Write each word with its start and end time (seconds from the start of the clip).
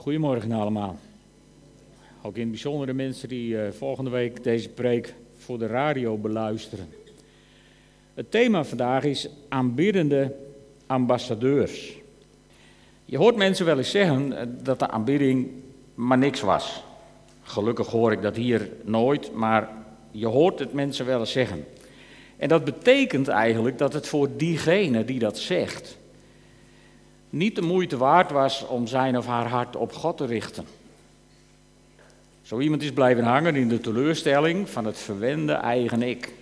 Goedemorgen 0.00 0.52
allemaal. 0.52 0.98
Ook 2.22 2.34
in 2.34 2.40
het 2.40 2.50
bijzonder 2.50 2.86
de 2.86 2.92
mensen 2.92 3.28
die 3.28 3.62
eh, 3.62 3.72
volgende 3.72 4.10
week 4.10 4.44
deze 4.44 4.68
preek 4.68 5.14
voor 5.38 5.58
de 5.58 5.66
radio 5.66 6.16
beluisteren. 6.16 6.88
Het 8.14 8.30
thema 8.30 8.64
vandaag 8.64 9.04
is 9.04 9.28
aanbiddende 9.48 10.34
ambassadeurs. 10.86 11.98
Je 13.04 13.16
hoort 13.16 13.36
mensen 13.36 13.66
wel 13.66 13.78
eens 13.78 13.90
zeggen 13.90 14.32
eh, 14.32 14.46
dat 14.62 14.78
de 14.78 14.88
aanbidding 14.88 15.48
maar 15.94 16.18
niks 16.18 16.40
was. 16.40 16.82
Gelukkig 17.42 17.86
hoor 17.86 18.12
ik 18.12 18.22
dat 18.22 18.36
hier 18.36 18.70
nooit, 18.84 19.34
maar 19.34 19.68
je 20.10 20.26
hoort 20.26 20.58
het 20.58 20.72
mensen 20.72 21.06
wel 21.06 21.20
eens 21.20 21.32
zeggen. 21.32 21.64
En 22.36 22.48
dat 22.48 22.64
betekent 22.64 23.28
eigenlijk 23.28 23.78
dat 23.78 23.92
het 23.92 24.06
voor 24.06 24.28
diegene 24.36 25.04
die 25.04 25.18
dat 25.18 25.38
zegt 25.38 25.98
niet 27.30 27.54
de 27.54 27.62
moeite 27.62 27.96
waard 27.96 28.30
was 28.30 28.66
om 28.66 28.86
zijn 28.86 29.18
of 29.18 29.26
haar 29.26 29.48
hart 29.48 29.76
op 29.76 29.92
God 29.92 30.16
te 30.16 30.26
richten. 30.26 30.64
Zo 32.42 32.60
iemand 32.60 32.82
is 32.82 32.92
blijven 32.92 33.24
hangen 33.24 33.56
in 33.56 33.68
de 33.68 33.80
teleurstelling 33.80 34.68
van 34.68 34.84
het 34.84 34.98
verwende 34.98 35.52
eigen 35.52 36.02
ik. 36.02 36.32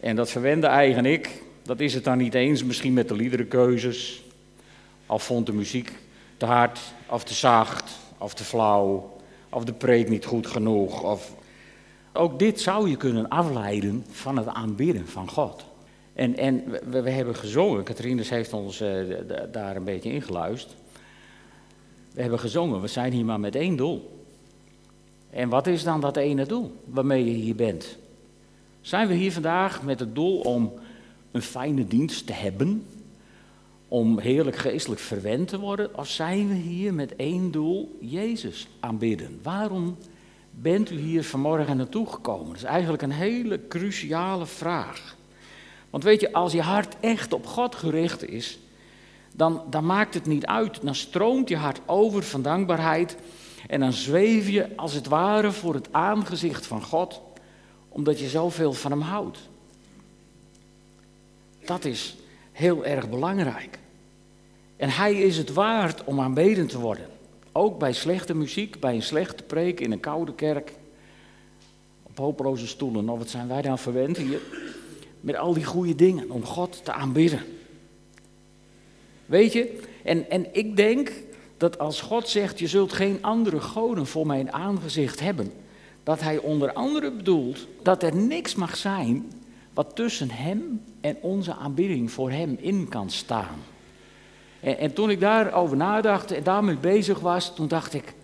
En 0.00 0.16
dat 0.16 0.30
verwende 0.30 0.66
eigen 0.66 1.06
ik, 1.06 1.42
dat 1.62 1.80
is 1.80 1.94
het 1.94 2.04
dan 2.04 2.18
niet 2.18 2.34
eens 2.34 2.64
misschien 2.64 2.92
met 2.92 3.08
de 3.08 3.14
liederenkeuzes. 3.14 4.22
Of 5.06 5.24
vond 5.24 5.46
de 5.46 5.52
muziek 5.52 5.92
te 6.36 6.46
hard, 6.46 6.80
of 7.06 7.24
te 7.24 7.34
zacht, 7.34 7.98
of 8.18 8.34
te 8.34 8.44
flauw, 8.44 9.16
of 9.48 9.64
de 9.64 9.72
preek 9.72 10.08
niet 10.08 10.24
goed 10.24 10.46
genoeg. 10.46 11.02
Of... 11.02 11.34
Ook 12.12 12.38
dit 12.38 12.60
zou 12.60 12.88
je 12.88 12.96
kunnen 12.96 13.28
afleiden 13.28 14.04
van 14.10 14.36
het 14.36 14.46
aanbidden 14.46 15.08
van 15.08 15.30
God. 15.30 15.64
En, 16.16 16.36
en 16.36 16.64
we, 16.90 17.10
hebben 17.10 17.36
gezongen, 17.36 17.84
Katrines 17.84 18.30
heeft 18.30 18.52
ons 18.52 18.80
uh, 18.80 18.90
daar 19.52 19.76
een 19.76 19.84
beetje 19.84 20.12
ingeluisterd. 20.12 20.76
We 22.12 22.20
hebben 22.20 22.40
gezongen, 22.40 22.80
we 22.80 22.86
zijn 22.86 23.12
hier 23.12 23.24
maar 23.24 23.40
met 23.40 23.54
één 23.54 23.76
doel. 23.76 24.24
En 25.30 25.48
wat 25.48 25.66
is 25.66 25.82
dan 25.82 26.00
dat 26.00 26.16
ene 26.16 26.46
doel 26.46 26.72
waarmee 26.84 27.24
je 27.24 27.36
hier 27.36 27.54
bent? 27.54 27.98
Zijn 28.80 29.08
we 29.08 29.14
hier 29.14 29.32
vandaag 29.32 29.82
met 29.82 30.00
het 30.00 30.14
doel 30.14 30.40
om 30.40 30.72
een 31.30 31.42
fijne 31.42 31.86
dienst 31.86 32.26
te 32.26 32.32
hebben? 32.32 32.86
Om 33.88 34.18
heerlijk 34.18 34.56
geestelijk 34.56 35.00
verwend 35.00 35.48
te 35.48 35.58
worden? 35.58 35.98
Of 35.98 36.08
zijn 36.08 36.48
we 36.48 36.54
hier 36.54 36.94
met 36.94 37.16
één 37.16 37.50
doel, 37.50 37.98
Jezus 38.00 38.68
aanbidden? 38.80 39.38
Waarom 39.42 39.96
bent 40.50 40.90
u 40.90 40.98
hier 40.98 41.24
vanmorgen 41.24 41.76
naartoe 41.76 42.06
gekomen? 42.06 42.46
Dat 42.46 42.56
is 42.56 42.62
eigenlijk 42.62 43.02
een 43.02 43.10
hele 43.10 43.60
cruciale 43.68 44.46
vraag. 44.46 45.15
Want 45.90 46.04
weet 46.04 46.20
je, 46.20 46.32
als 46.32 46.52
je 46.52 46.62
hart 46.62 46.96
echt 47.00 47.32
op 47.32 47.46
God 47.46 47.74
gericht 47.74 48.28
is, 48.28 48.58
dan, 49.32 49.62
dan 49.70 49.86
maakt 49.86 50.14
het 50.14 50.26
niet 50.26 50.46
uit. 50.46 50.82
Dan 50.82 50.94
stroomt 50.94 51.48
je 51.48 51.56
hart 51.56 51.80
over 51.86 52.22
van 52.22 52.42
dankbaarheid. 52.42 53.16
En 53.66 53.80
dan 53.80 53.92
zweef 53.92 54.48
je 54.48 54.76
als 54.76 54.92
het 54.92 55.06
ware 55.06 55.52
voor 55.52 55.74
het 55.74 55.88
aangezicht 55.90 56.66
van 56.66 56.82
God, 56.82 57.20
omdat 57.88 58.20
je 58.20 58.28
zoveel 58.28 58.72
van 58.72 58.90
Hem 58.90 59.00
houdt. 59.00 59.38
Dat 61.64 61.84
is 61.84 62.16
heel 62.52 62.84
erg 62.84 63.08
belangrijk. 63.08 63.78
En 64.76 64.90
Hij 64.90 65.14
is 65.14 65.36
het 65.36 65.52
waard 65.52 66.04
om 66.04 66.20
aanbeden 66.20 66.66
te 66.66 66.78
worden. 66.78 67.06
Ook 67.52 67.78
bij 67.78 67.92
slechte 67.92 68.34
muziek, 68.34 68.80
bij 68.80 68.94
een 68.94 69.02
slechte 69.02 69.42
preek 69.42 69.80
in 69.80 69.92
een 69.92 70.00
koude 70.00 70.34
kerk. 70.34 70.72
Op 72.02 72.18
hopeloze 72.18 72.66
stoelen. 72.66 73.08
Of 73.08 73.18
wat 73.18 73.28
zijn 73.28 73.48
wij 73.48 73.62
dan 73.62 73.78
verwend 73.78 74.16
hier? 74.16 74.40
Met 75.26 75.36
al 75.36 75.54
die 75.54 75.64
goede 75.64 75.94
dingen 75.94 76.30
om 76.30 76.44
God 76.44 76.84
te 76.84 76.92
aanbidden. 76.92 77.40
Weet 79.26 79.52
je, 79.52 79.80
en, 80.04 80.30
en 80.30 80.54
ik 80.54 80.76
denk 80.76 81.12
dat 81.56 81.78
als 81.78 82.00
God 82.00 82.28
zegt, 82.28 82.58
je 82.58 82.66
zult 82.66 82.92
geen 82.92 83.18
andere 83.20 83.60
goden 83.60 84.06
voor 84.06 84.26
mijn 84.26 84.52
aangezicht 84.52 85.20
hebben, 85.20 85.52
dat 86.02 86.20
hij 86.20 86.38
onder 86.38 86.72
andere 86.72 87.10
bedoelt 87.10 87.66
dat 87.82 88.02
er 88.02 88.16
niks 88.16 88.54
mag 88.54 88.76
zijn 88.76 89.32
wat 89.74 89.96
tussen 89.96 90.30
hem 90.30 90.82
en 91.00 91.16
onze 91.20 91.54
aanbidding 91.54 92.10
voor 92.10 92.30
hem 92.30 92.56
in 92.60 92.88
kan 92.88 93.10
staan. 93.10 93.58
En, 94.60 94.78
en 94.78 94.92
toen 94.92 95.10
ik 95.10 95.20
daarover 95.20 95.76
nadacht 95.76 96.30
en 96.30 96.42
daarmee 96.42 96.76
bezig 96.76 97.20
was, 97.20 97.54
toen 97.54 97.68
dacht 97.68 97.94
ik, 97.94 98.14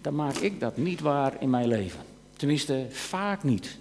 dan 0.00 0.14
maak 0.14 0.36
ik 0.36 0.60
dat 0.60 0.76
niet 0.76 1.00
waar 1.00 1.36
in 1.40 1.50
mijn 1.50 1.68
leven. 1.68 2.00
Tenminste, 2.36 2.86
vaak 2.90 3.42
niet. 3.42 3.80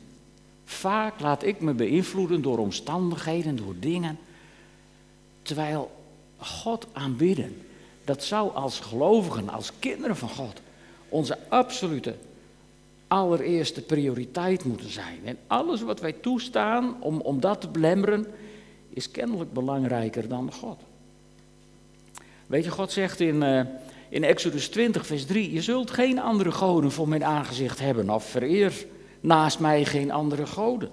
Vaak 0.71 1.19
laat 1.19 1.43
ik 1.43 1.61
me 1.61 1.73
beïnvloeden 1.73 2.41
door 2.41 2.57
omstandigheden, 2.57 3.55
door 3.55 3.75
dingen. 3.79 4.19
Terwijl 5.41 5.91
God 6.37 6.87
aanbidden, 6.93 7.61
dat 8.03 8.23
zou 8.23 8.53
als 8.53 8.79
gelovigen, 8.79 9.49
als 9.49 9.71
kinderen 9.79 10.15
van 10.15 10.29
God, 10.29 10.61
onze 11.09 11.37
absolute 11.49 12.15
allereerste 13.07 13.81
prioriteit 13.81 14.63
moeten 14.63 14.89
zijn. 14.89 15.19
En 15.23 15.37
alles 15.47 15.81
wat 15.81 15.99
wij 15.99 16.11
toestaan 16.11 17.01
om, 17.01 17.21
om 17.21 17.39
dat 17.39 17.61
te 17.61 17.67
belemmeren, 17.67 18.25
is 18.89 19.11
kennelijk 19.11 19.53
belangrijker 19.53 20.27
dan 20.27 20.53
God. 20.53 20.79
Weet 22.47 22.63
je, 22.63 22.71
God 22.71 22.91
zegt 22.91 23.19
in, 23.19 23.41
uh, 23.41 23.61
in 24.09 24.23
Exodus 24.23 24.69
20, 24.69 25.05
vers 25.05 25.25
3, 25.25 25.53
je 25.53 25.61
zult 25.61 25.91
geen 25.91 26.19
andere 26.19 26.51
goden 26.51 26.91
voor 26.91 27.07
mijn 27.07 27.23
aangezicht 27.23 27.79
hebben 27.79 28.09
of 28.09 28.23
vereer 28.23 28.85
naast 29.21 29.59
mij 29.59 29.85
geen 29.85 30.11
andere 30.11 30.45
goden. 30.45 30.89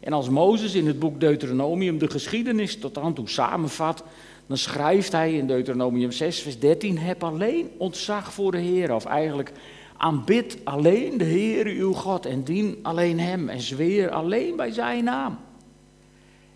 En 0.00 0.12
als 0.12 0.28
Mozes 0.28 0.74
in 0.74 0.86
het 0.86 0.98
boek 0.98 1.20
Deuteronomium 1.20 1.98
de 1.98 2.10
geschiedenis 2.10 2.78
tot 2.78 2.98
aan 2.98 3.14
toe 3.14 3.28
samenvat, 3.28 4.04
dan 4.46 4.56
schrijft 4.56 5.12
hij 5.12 5.34
in 5.34 5.46
Deuteronomium 5.46 6.12
6, 6.12 6.40
vers 6.40 6.58
13: 6.58 6.98
Heb 6.98 7.24
alleen 7.24 7.70
ontzag 7.78 8.32
voor 8.32 8.50
de 8.50 8.58
Heer. 8.58 8.94
Of 8.94 9.04
eigenlijk 9.04 9.52
aanbid 9.96 10.58
alleen 10.64 11.18
de 11.18 11.24
Heer 11.24 11.66
uw 11.66 11.92
God 11.92 12.26
en 12.26 12.44
dien 12.44 12.78
alleen 12.82 13.20
Hem 13.20 13.48
en 13.48 13.60
zweer 13.60 14.10
alleen 14.10 14.56
bij 14.56 14.70
Zijn 14.70 15.04
naam. 15.04 15.38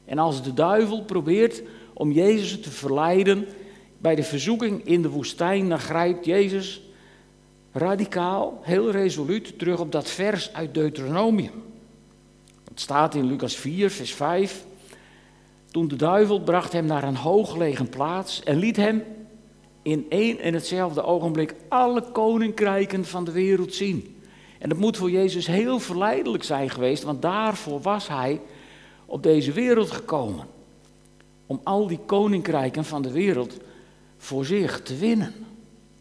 En 0.04 0.18
als 0.18 0.42
de 0.42 0.54
duivel 0.54 1.02
probeert 1.02 1.62
om 1.94 2.12
Jezus 2.12 2.60
te 2.60 2.70
verleiden 2.70 3.46
bij 3.98 4.14
de 4.14 4.22
verzoeking 4.22 4.84
in 4.84 5.02
de 5.02 5.10
woestijn, 5.10 5.68
dan 5.68 5.78
grijpt 5.78 6.24
Jezus 6.24 6.85
radicaal, 7.76 8.60
heel 8.62 8.90
resoluut 8.90 9.58
terug 9.58 9.80
op 9.80 9.92
dat 9.92 10.10
vers 10.10 10.52
uit 10.52 10.74
Deuteronomium. 10.74 11.62
Het 12.68 12.80
staat 12.80 13.14
in 13.14 13.26
Lucas 13.26 13.56
4, 13.56 13.90
vers 13.90 14.14
5. 14.14 14.64
Toen 15.70 15.88
de 15.88 15.96
duivel 15.96 16.40
bracht 16.40 16.72
hem 16.72 16.86
naar 16.86 17.04
een 17.04 17.16
hooggelegen 17.16 17.88
plaats 17.88 18.42
en 18.42 18.56
liet 18.56 18.76
hem 18.76 19.02
in 19.82 20.06
één 20.08 20.38
en 20.38 20.54
hetzelfde 20.54 21.02
ogenblik 21.02 21.54
alle 21.68 22.02
koninkrijken 22.12 23.04
van 23.04 23.24
de 23.24 23.32
wereld 23.32 23.74
zien. 23.74 24.16
En 24.58 24.68
dat 24.68 24.78
moet 24.78 24.96
voor 24.96 25.10
Jezus 25.10 25.46
heel 25.46 25.78
verleidelijk 25.78 26.44
zijn 26.44 26.70
geweest, 26.70 27.02
want 27.02 27.22
daarvoor 27.22 27.80
was 27.80 28.08
hij 28.08 28.40
op 29.06 29.22
deze 29.22 29.52
wereld 29.52 29.90
gekomen. 29.90 30.46
Om 31.46 31.60
al 31.64 31.86
die 31.86 32.00
koninkrijken 32.06 32.84
van 32.84 33.02
de 33.02 33.12
wereld 33.12 33.56
voor 34.16 34.44
zich 34.44 34.82
te 34.82 34.96
winnen. 34.96 35.34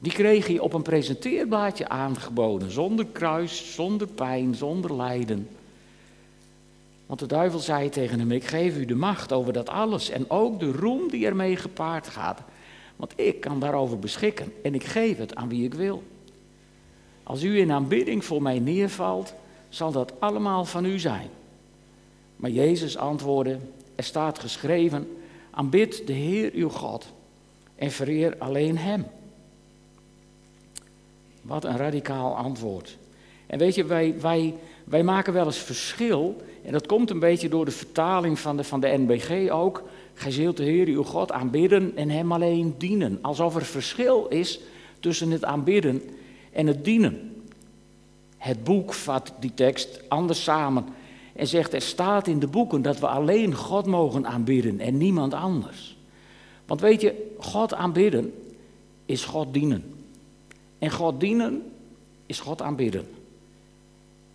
Die 0.05 0.13
kreeg 0.13 0.47
hij 0.47 0.59
op 0.59 0.73
een 0.73 0.81
presenteerblaadje 0.81 1.89
aangeboden, 1.89 2.71
zonder 2.71 3.05
kruis, 3.05 3.73
zonder 3.73 4.07
pijn, 4.07 4.55
zonder 4.55 4.95
lijden. 4.95 5.47
Want 7.05 7.19
de 7.19 7.25
duivel 7.25 7.59
zei 7.59 7.89
tegen 7.89 8.19
hem: 8.19 8.31
Ik 8.31 8.43
geef 8.43 8.77
u 8.77 8.85
de 8.85 8.95
macht 8.95 9.33
over 9.33 9.53
dat 9.53 9.69
alles 9.69 10.09
en 10.09 10.29
ook 10.29 10.59
de 10.59 10.71
roem 10.71 11.09
die 11.09 11.25
ermee 11.25 11.55
gepaard 11.55 12.07
gaat. 12.07 12.41
Want 12.95 13.13
ik 13.15 13.41
kan 13.41 13.59
daarover 13.59 13.99
beschikken 13.99 14.53
en 14.63 14.73
ik 14.73 14.83
geef 14.83 15.17
het 15.17 15.35
aan 15.35 15.49
wie 15.49 15.63
ik 15.63 15.73
wil. 15.73 16.03
Als 17.23 17.43
u 17.43 17.59
in 17.59 17.71
aanbidding 17.71 18.25
voor 18.25 18.41
mij 18.41 18.59
neervalt, 18.59 19.33
zal 19.69 19.91
dat 19.91 20.13
allemaal 20.19 20.65
van 20.65 20.85
u 20.85 20.99
zijn. 20.99 21.29
Maar 22.35 22.51
Jezus 22.51 22.97
antwoordde: 22.97 23.59
Er 23.95 24.03
staat 24.03 24.39
geschreven: 24.39 25.17
Aanbid 25.51 26.07
de 26.07 26.13
Heer 26.13 26.51
uw 26.53 26.69
God 26.69 27.05
en 27.75 27.91
vereer 27.91 28.35
alleen 28.37 28.77
Hem. 28.77 29.05
Wat 31.45 31.63
een 31.63 31.77
radicaal 31.77 32.35
antwoord. 32.35 32.97
En 33.47 33.59
weet 33.59 33.75
je, 33.75 33.85
wij, 33.85 34.15
wij, 34.21 34.55
wij 34.83 35.03
maken 35.03 35.33
wel 35.33 35.45
eens 35.45 35.57
verschil, 35.57 36.41
en 36.63 36.71
dat 36.71 36.87
komt 36.87 37.09
een 37.09 37.19
beetje 37.19 37.49
door 37.49 37.65
de 37.65 37.71
vertaling 37.71 38.39
van 38.39 38.57
de, 38.57 38.63
van 38.63 38.79
de 38.79 38.97
NBG 38.97 39.49
ook. 39.49 39.83
Gij 40.13 40.31
zult 40.31 40.57
de 40.57 40.63
Heer 40.63 40.87
uw 40.87 41.03
God 41.03 41.31
aanbidden 41.31 41.91
en 41.95 42.09
Hem 42.09 42.31
alleen 42.31 42.75
dienen. 42.77 43.19
Alsof 43.21 43.55
er 43.55 43.65
verschil 43.65 44.27
is 44.27 44.59
tussen 44.99 45.31
het 45.31 45.45
aanbidden 45.45 46.01
en 46.51 46.67
het 46.67 46.85
dienen. 46.85 47.43
Het 48.37 48.63
boek 48.63 48.93
vat 48.93 49.33
die 49.39 49.53
tekst 49.53 50.01
anders 50.07 50.43
samen 50.43 50.85
en 51.33 51.47
zegt 51.47 51.73
er 51.73 51.81
staat 51.81 52.27
in 52.27 52.39
de 52.39 52.47
boeken 52.47 52.81
dat 52.81 52.99
we 52.99 53.07
alleen 53.07 53.55
God 53.55 53.85
mogen 53.85 54.27
aanbidden 54.27 54.79
en 54.79 54.97
niemand 54.97 55.33
anders. 55.33 55.97
Want 56.65 56.81
weet 56.81 57.01
je, 57.01 57.33
God 57.37 57.73
aanbidden 57.73 58.33
is 59.05 59.25
God 59.25 59.53
dienen. 59.53 59.94
En 60.85 60.91
God 60.91 61.19
dienen 61.19 61.71
is 62.25 62.39
God 62.39 62.61
aanbidden. 62.61 63.07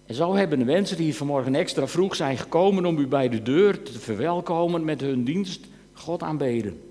En 0.06 0.14
zo 0.14 0.34
hebben 0.34 0.58
de 0.58 0.64
mensen 0.64 0.96
die 0.96 1.16
vanmorgen 1.16 1.54
extra 1.54 1.86
vroeg 1.86 2.16
zijn 2.16 2.38
gekomen 2.38 2.86
om 2.86 2.98
u 2.98 3.06
bij 3.06 3.28
de 3.28 3.42
deur 3.42 3.82
te 3.82 3.98
verwelkomen 3.98 4.84
met 4.84 5.00
hun 5.00 5.24
dienst, 5.24 5.66
God 5.92 6.22
aanbeden. 6.22 6.82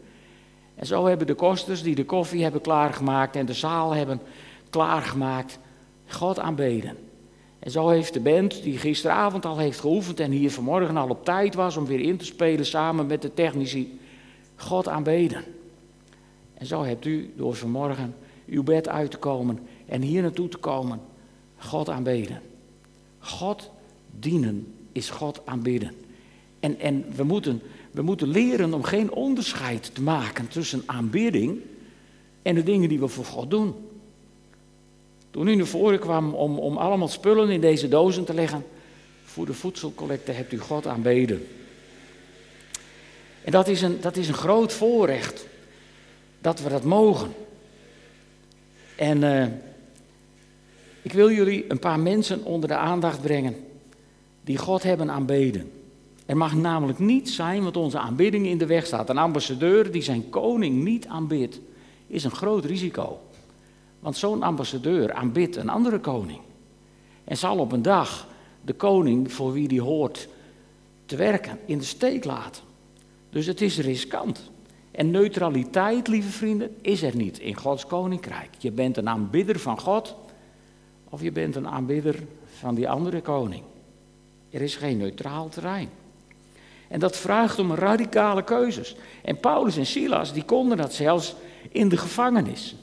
En 0.76 0.86
zo 0.86 1.06
hebben 1.06 1.28
de 1.28 1.34
kosters 1.34 1.84
die 1.84 1.96
de 1.96 2.06
koffie 2.06 2.44
hebben 2.44 2.62
klaargemaakt 2.62 3.36
en 3.36 3.46
de 3.46 3.54
zaal 3.54 3.94
hebben 3.94 4.22
klaargemaakt, 4.70 5.60
God 6.08 6.40
aanbeden. 6.40 6.98
En 7.60 7.72
zo 7.72 7.90
heeft 7.90 8.14
de 8.14 8.20
band, 8.20 8.64
die 8.64 8.78
gisteravond 8.78 9.46
al 9.46 9.58
heeft 9.58 9.80
geoefend 9.80 10.20
en 10.20 10.32
hier 10.32 10.52
vanmorgen 10.52 10.98
al 10.98 11.10
op 11.10 11.26
tijd 11.26 11.56
was 11.56 11.78
om 11.78 11.86
weer 11.86 12.02
in 12.02 12.18
te 12.18 12.26
spelen 12.26 12.66
samen 12.66 13.08
met 13.08 13.22
de 13.22 13.34
technici, 13.34 14.00
God 14.56 14.88
aanbeden. 14.88 15.44
En 16.54 16.66
zo 16.66 16.84
hebt 16.84 17.06
u 17.06 17.34
door 17.36 17.56
vanmorgen 17.56 18.16
uw 18.50 18.64
bed 18.64 18.88
uit 18.88 19.12
te 19.12 19.18
komen 19.18 19.60
en 19.86 20.02
hier 20.02 20.22
naartoe 20.22 20.50
te 20.50 20.58
komen, 20.58 21.00
God 21.58 21.90
aanbeden. 21.90 22.42
God 23.20 23.70
dienen 24.20 24.74
is 24.92 25.10
God 25.10 25.42
aanbidden. 25.46 25.96
En, 26.60 26.80
en 26.80 27.06
we, 27.16 27.24
moeten, 27.24 27.62
we 27.92 28.02
moeten 28.02 28.28
leren 28.28 28.74
om 28.74 28.84
geen 28.84 29.12
onderscheid 29.12 29.96
te 29.96 30.02
maken 30.02 30.48
tussen 30.48 30.84
aanbidding 30.86 31.60
en 32.42 32.56
de 32.56 32.64
dingen 32.64 32.90
die 32.90 33.00
we 33.00 33.08
voor 33.08 33.26
God 33.26 33.50
doen. 33.50 33.74
Toen 35.32 35.48
u 35.48 35.56
naar 35.56 35.66
voren 35.66 36.00
kwam 36.00 36.34
om, 36.34 36.60
om 36.60 36.78
allemaal 36.78 37.08
spullen 37.08 37.50
in 37.50 37.62
deze 37.62 37.88
dozen 37.88 38.26
te 38.26 38.34
leggen, 38.34 38.66
voor 39.24 39.46
de 39.46 39.54
voedselcollecte 39.54 40.32
hebt 40.32 40.52
u 40.52 40.60
God 40.60 40.88
aanbeden. 40.88 41.48
En 43.44 43.52
dat 43.52 43.68
is 43.68 43.82
een, 43.82 44.02
dat 44.02 44.18
is 44.18 44.28
een 44.28 44.34
groot 44.34 44.74
voorrecht 44.74 45.46
dat 46.42 46.62
we 46.62 46.70
dat 46.70 46.84
mogen. 46.84 47.34
En 49.00 49.22
uh, 49.22 49.46
ik 51.02 51.12
wil 51.12 51.32
jullie 51.32 51.66
een 51.72 51.80
paar 51.80 52.00
mensen 52.00 52.44
onder 52.44 52.70
de 52.70 52.76
aandacht 52.76 53.22
brengen 53.22 53.56
die 54.44 54.58
God 54.58 54.84
hebben 54.84 55.12
aanbeden. 55.12 55.72
Er 56.26 56.38
mag 56.38 56.56
namelijk 56.56 57.00
niet 57.00 57.30
zijn 57.30 57.64
wat 57.64 57.78
onze 57.78 58.00
aanbidding 58.00 58.46
in 58.46 58.58
de 58.58 58.66
weg 58.66 58.86
staat. 58.86 59.10
Een 59.10 59.18
ambassadeur 59.18 59.92
die 59.92 60.02
zijn 60.02 60.30
koning 60.30 60.84
niet 60.84 61.08
aanbidt, 61.08 61.60
is 62.08 62.24
een 62.24 62.32
groot 62.32 62.66
risico. 62.66 63.20
Want 64.00 64.18
zo'n 64.18 64.44
ambassadeur 64.44 65.14
aanbidt 65.14 65.56
een 65.56 65.70
andere 65.70 66.00
koning. 66.00 66.40
En 67.24 67.38
zal 67.38 67.58
op 67.58 67.72
een 67.72 67.82
dag 67.82 68.28
de 68.62 68.74
koning 68.74 69.32
voor 69.32 69.54
wie 69.54 69.68
die 69.68 69.82
hoort 69.82 70.28
te 71.06 71.16
werken 71.16 71.60
in 71.66 71.78
de 71.78 71.84
steek 71.84 72.26
laten. 72.26 72.64
Dus 73.30 73.46
het 73.46 73.62
is 73.62 73.78
riskant. 73.78 74.52
En 75.00 75.12
neutraliteit, 75.12 76.08
lieve 76.08 76.30
vrienden, 76.30 76.76
is 76.82 77.02
er 77.02 77.16
niet 77.16 77.40
in 77.40 77.56
Gods 77.56 77.86
koninkrijk. 77.86 78.50
Je 78.58 78.72
bent 78.72 78.98
een 78.98 79.10
aanbidder 79.10 79.60
van 79.60 79.80
God 79.80 80.16
of 81.10 81.22
je 81.22 81.32
bent 81.32 81.56
een 81.56 81.68
aanbidder 81.68 82.16
van 82.46 82.76
die 82.76 82.90
andere 82.90 83.22
koning. 83.22 83.64
Er 84.50 84.62
is 84.62 84.76
geen 84.76 84.98
neutraal 84.98 85.50
terrein. 85.50 85.90
En 86.88 87.00
dat 87.00 87.18
vraagt 87.18 87.60
om 87.60 87.74
radicale 87.74 88.44
keuzes. 88.44 88.96
En 89.24 89.40
Paulus 89.40 89.78
en 89.78 89.86
Silas, 89.86 90.34
die 90.34 90.44
konden 90.44 90.78
dat 90.78 90.94
zelfs 90.94 91.36
in 91.72 91.90
de 91.90 91.98
gevangenis. 91.98 92.76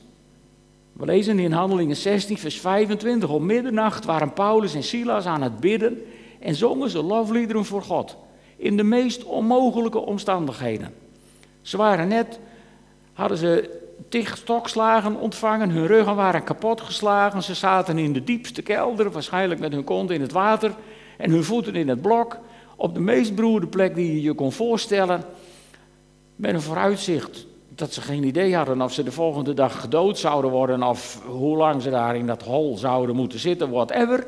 We 0.93 1.05
lezen 1.05 1.39
in 1.39 1.53
Handelingen 1.53 1.97
16, 1.97 2.39
vers 2.39 2.61
25. 2.61 3.31
Om 3.31 3.47
middernacht 3.47 4.05
waren 4.05 4.33
Paulus 4.33 4.75
en 4.75 4.85
Silas 4.85 5.27
aan 5.27 5.43
het 5.43 5.61
bidden 5.61 6.03
en 6.41 6.55
zongen 6.55 6.91
ze 6.91 7.03
lofliederen 7.03 7.65
voor 7.65 7.83
God. 7.83 8.17
In 8.57 8.77
de 8.77 8.85
meest 8.85 9.25
onmogelijke 9.25 9.99
omstandigheden. 9.99 11.05
Ze 11.67 11.77
waren 11.77 12.09
net, 12.09 12.39
hadden 13.13 13.39
ze 13.39 13.81
tig 14.09 14.37
stokslagen 14.37 15.17
ontvangen, 15.17 15.71
hun 15.71 15.87
ruggen 15.87 16.17
waren 16.17 16.45
kapot 16.45 16.81
geslagen, 16.81 17.43
ze 17.43 17.55
zaten 17.55 17.99
in 17.99 18.13
de 18.13 18.25
diepste 18.25 18.63
kelder, 18.63 19.11
waarschijnlijk 19.11 19.61
met 19.61 19.73
hun 19.73 19.85
kont 19.85 20.11
in 20.11 20.21
het 20.21 20.33
water 20.33 20.75
en 21.17 21.31
hun 21.31 21.45
voeten 21.45 21.75
in 21.75 21.89
het 21.89 22.03
blok, 22.03 22.39
op 22.77 22.95
de 22.95 23.01
meest 23.01 23.35
beroerde 23.35 23.67
plek 23.67 23.95
die 23.95 24.13
je 24.13 24.23
je 24.23 24.35
kon 24.35 24.53
voorstellen, 24.53 25.25
met 26.37 26.55
een 26.55 26.61
vooruitzicht 26.61 27.47
dat 27.69 27.93
ze 27.93 28.01
geen 28.01 28.25
idee 28.25 28.57
hadden 28.57 28.83
of 28.83 28.93
ze 28.93 29.03
de 29.03 29.13
volgende 29.13 29.55
dag 29.55 29.81
gedood 29.81 30.19
zouden 30.19 30.51
worden 30.51 30.83
of 30.83 31.23
hoe 31.25 31.57
lang 31.57 31.83
ze 31.83 31.91
daar 31.91 32.17
in 32.17 32.27
dat 32.27 32.43
hol 32.43 32.77
zouden 32.77 33.17
moeten 33.17 33.39
zitten, 33.39 33.71
whatever. 33.71 34.27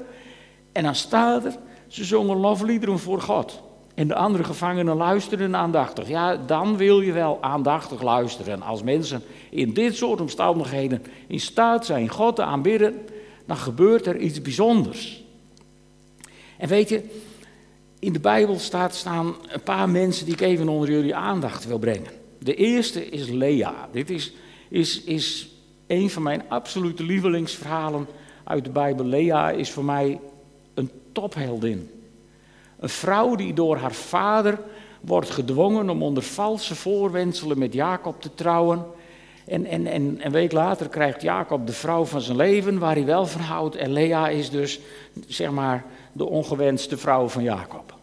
En 0.73 0.83
dan 0.83 0.95
staat 0.95 1.45
er, 1.45 1.57
ze 1.87 2.05
zongen 2.05 2.37
lofliederen 2.37 2.99
voor 2.99 3.21
God. 3.21 3.67
En 3.99 4.09
de 4.09 4.15
andere 4.15 4.45
gevangenen 4.45 4.97
luisterden 4.97 5.57
aandachtig. 5.57 6.09
Ja, 6.09 6.37
dan 6.37 6.77
wil 6.77 7.01
je 7.01 7.13
wel 7.13 7.39
aandachtig 7.41 8.03
luisteren. 8.03 8.63
Als 8.63 8.83
mensen 8.83 9.23
in 9.51 9.73
dit 9.73 9.97
soort 9.97 10.21
omstandigheden 10.21 11.03
in 11.27 11.41
staat 11.41 11.87
zijn 11.87 12.09
God 12.09 12.37
te 12.37 12.43
aanbidden, 12.43 12.95
dan 13.47 13.57
gebeurt 13.57 14.07
er 14.07 14.17
iets 14.17 14.43
bijzonders. 14.43 15.25
En 16.59 16.69
weet 16.69 16.89
je, 16.89 17.03
in 17.99 18.13
de 18.13 18.21
Bijbel 18.21 18.59
staat, 18.59 18.95
staan 18.95 19.35
een 19.49 19.63
paar 19.63 19.89
mensen 19.89 20.25
die 20.25 20.35
ik 20.35 20.41
even 20.41 20.69
onder 20.69 20.91
jullie 20.91 21.15
aandacht 21.15 21.67
wil 21.67 21.79
brengen. 21.79 22.11
De 22.39 22.55
eerste 22.55 23.07
is 23.07 23.29
Lea. 23.29 23.89
Dit 23.93 24.11
is, 24.11 24.33
is, 24.69 25.03
is 25.03 25.49
een 25.87 26.11
van 26.11 26.23
mijn 26.23 26.43
absolute 26.49 27.03
lievelingsverhalen 27.03 28.07
uit 28.45 28.65
de 28.65 28.71
Bijbel. 28.71 29.05
Lea 29.05 29.51
is 29.51 29.71
voor 29.71 29.85
mij 29.85 30.21
een 30.75 30.91
topheldin. 31.13 31.91
Een 32.81 32.89
vrouw 32.89 33.35
die 33.35 33.55
door 33.55 33.77
haar 33.77 33.93
vader 33.93 34.59
wordt 35.01 35.31
gedwongen 35.31 35.91
om 35.91 36.03
onder 36.03 36.23
valse 36.23 36.75
voorwendselen 36.75 37.59
met 37.59 37.73
Jacob 37.73 38.21
te 38.21 38.35
trouwen. 38.35 38.87
En, 39.47 39.65
en, 39.65 39.87
en 39.87 40.19
een 40.25 40.33
week 40.33 40.53
later 40.53 40.89
krijgt 40.89 41.23
Jacob 41.23 41.67
de 41.67 41.73
vrouw 41.73 42.05
van 42.05 42.21
zijn 42.21 42.37
leven, 42.37 42.79
waar 42.79 42.95
hij 42.95 43.05
wel 43.05 43.27
van 43.27 43.41
houdt. 43.41 43.77
En 43.77 43.93
Lea 43.93 44.29
is 44.29 44.51
dus, 44.51 44.81
zeg 45.27 45.51
maar, 45.51 45.85
de 46.13 46.25
ongewenste 46.25 46.97
vrouw 46.97 47.29
van 47.29 47.43
Jacob. 47.43 47.97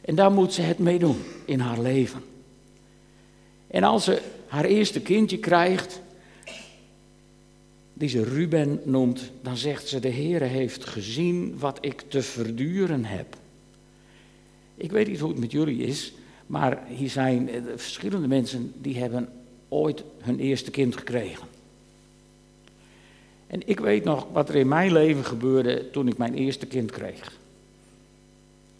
En 0.00 0.14
daar 0.14 0.32
moet 0.32 0.52
ze 0.52 0.62
het 0.62 0.78
mee 0.78 0.98
doen 0.98 1.22
in 1.46 1.60
haar 1.60 1.80
leven. 1.80 2.24
En 3.66 3.84
als 3.84 4.04
ze 4.04 4.22
haar 4.46 4.64
eerste 4.64 5.00
kindje 5.00 5.38
krijgt, 5.38 6.00
die 7.92 8.08
ze 8.08 8.24
Ruben 8.24 8.80
noemt, 8.84 9.30
dan 9.42 9.56
zegt 9.56 9.88
ze: 9.88 10.00
De 10.00 10.12
Heere 10.12 10.44
heeft 10.44 10.84
gezien 10.84 11.58
wat 11.58 11.78
ik 11.80 12.00
te 12.08 12.22
verduren 12.22 13.04
heb. 13.04 13.36
Ik 14.74 14.90
weet 14.90 15.08
niet 15.08 15.20
hoe 15.20 15.30
het 15.30 15.40
met 15.40 15.52
jullie 15.52 15.82
is, 15.82 16.12
maar 16.46 16.82
hier 16.86 17.10
zijn 17.10 17.48
eh, 17.48 17.62
verschillende 17.76 18.28
mensen 18.28 18.72
die 18.80 18.98
hebben 18.98 19.28
ooit 19.68 20.04
hun 20.18 20.38
eerste 20.38 20.70
kind 20.70 20.96
gekregen. 20.96 21.46
En 23.46 23.62
ik 23.64 23.80
weet 23.80 24.04
nog 24.04 24.26
wat 24.32 24.48
er 24.48 24.54
in 24.54 24.68
mijn 24.68 24.92
leven 24.92 25.24
gebeurde 25.24 25.90
toen 25.90 26.08
ik 26.08 26.18
mijn 26.18 26.34
eerste 26.34 26.66
kind 26.66 26.90
kreeg. 26.90 27.40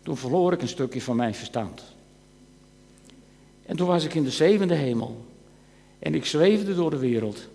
Toen 0.03 0.17
verloor 0.17 0.53
ik 0.53 0.62
een 0.62 0.69
stukje 0.69 1.00
van 1.00 1.17
mijn 1.17 1.35
verstand. 1.35 1.83
En 3.67 3.77
toen 3.77 3.87
was 3.87 4.05
ik 4.05 4.15
in 4.15 4.23
de 4.23 4.31
zevende 4.31 4.75
hemel. 4.75 5.25
En 5.99 6.15
ik 6.15 6.25
zweefde 6.25 6.75
door 6.75 6.91
de 6.91 6.99
wereld. 6.99 7.49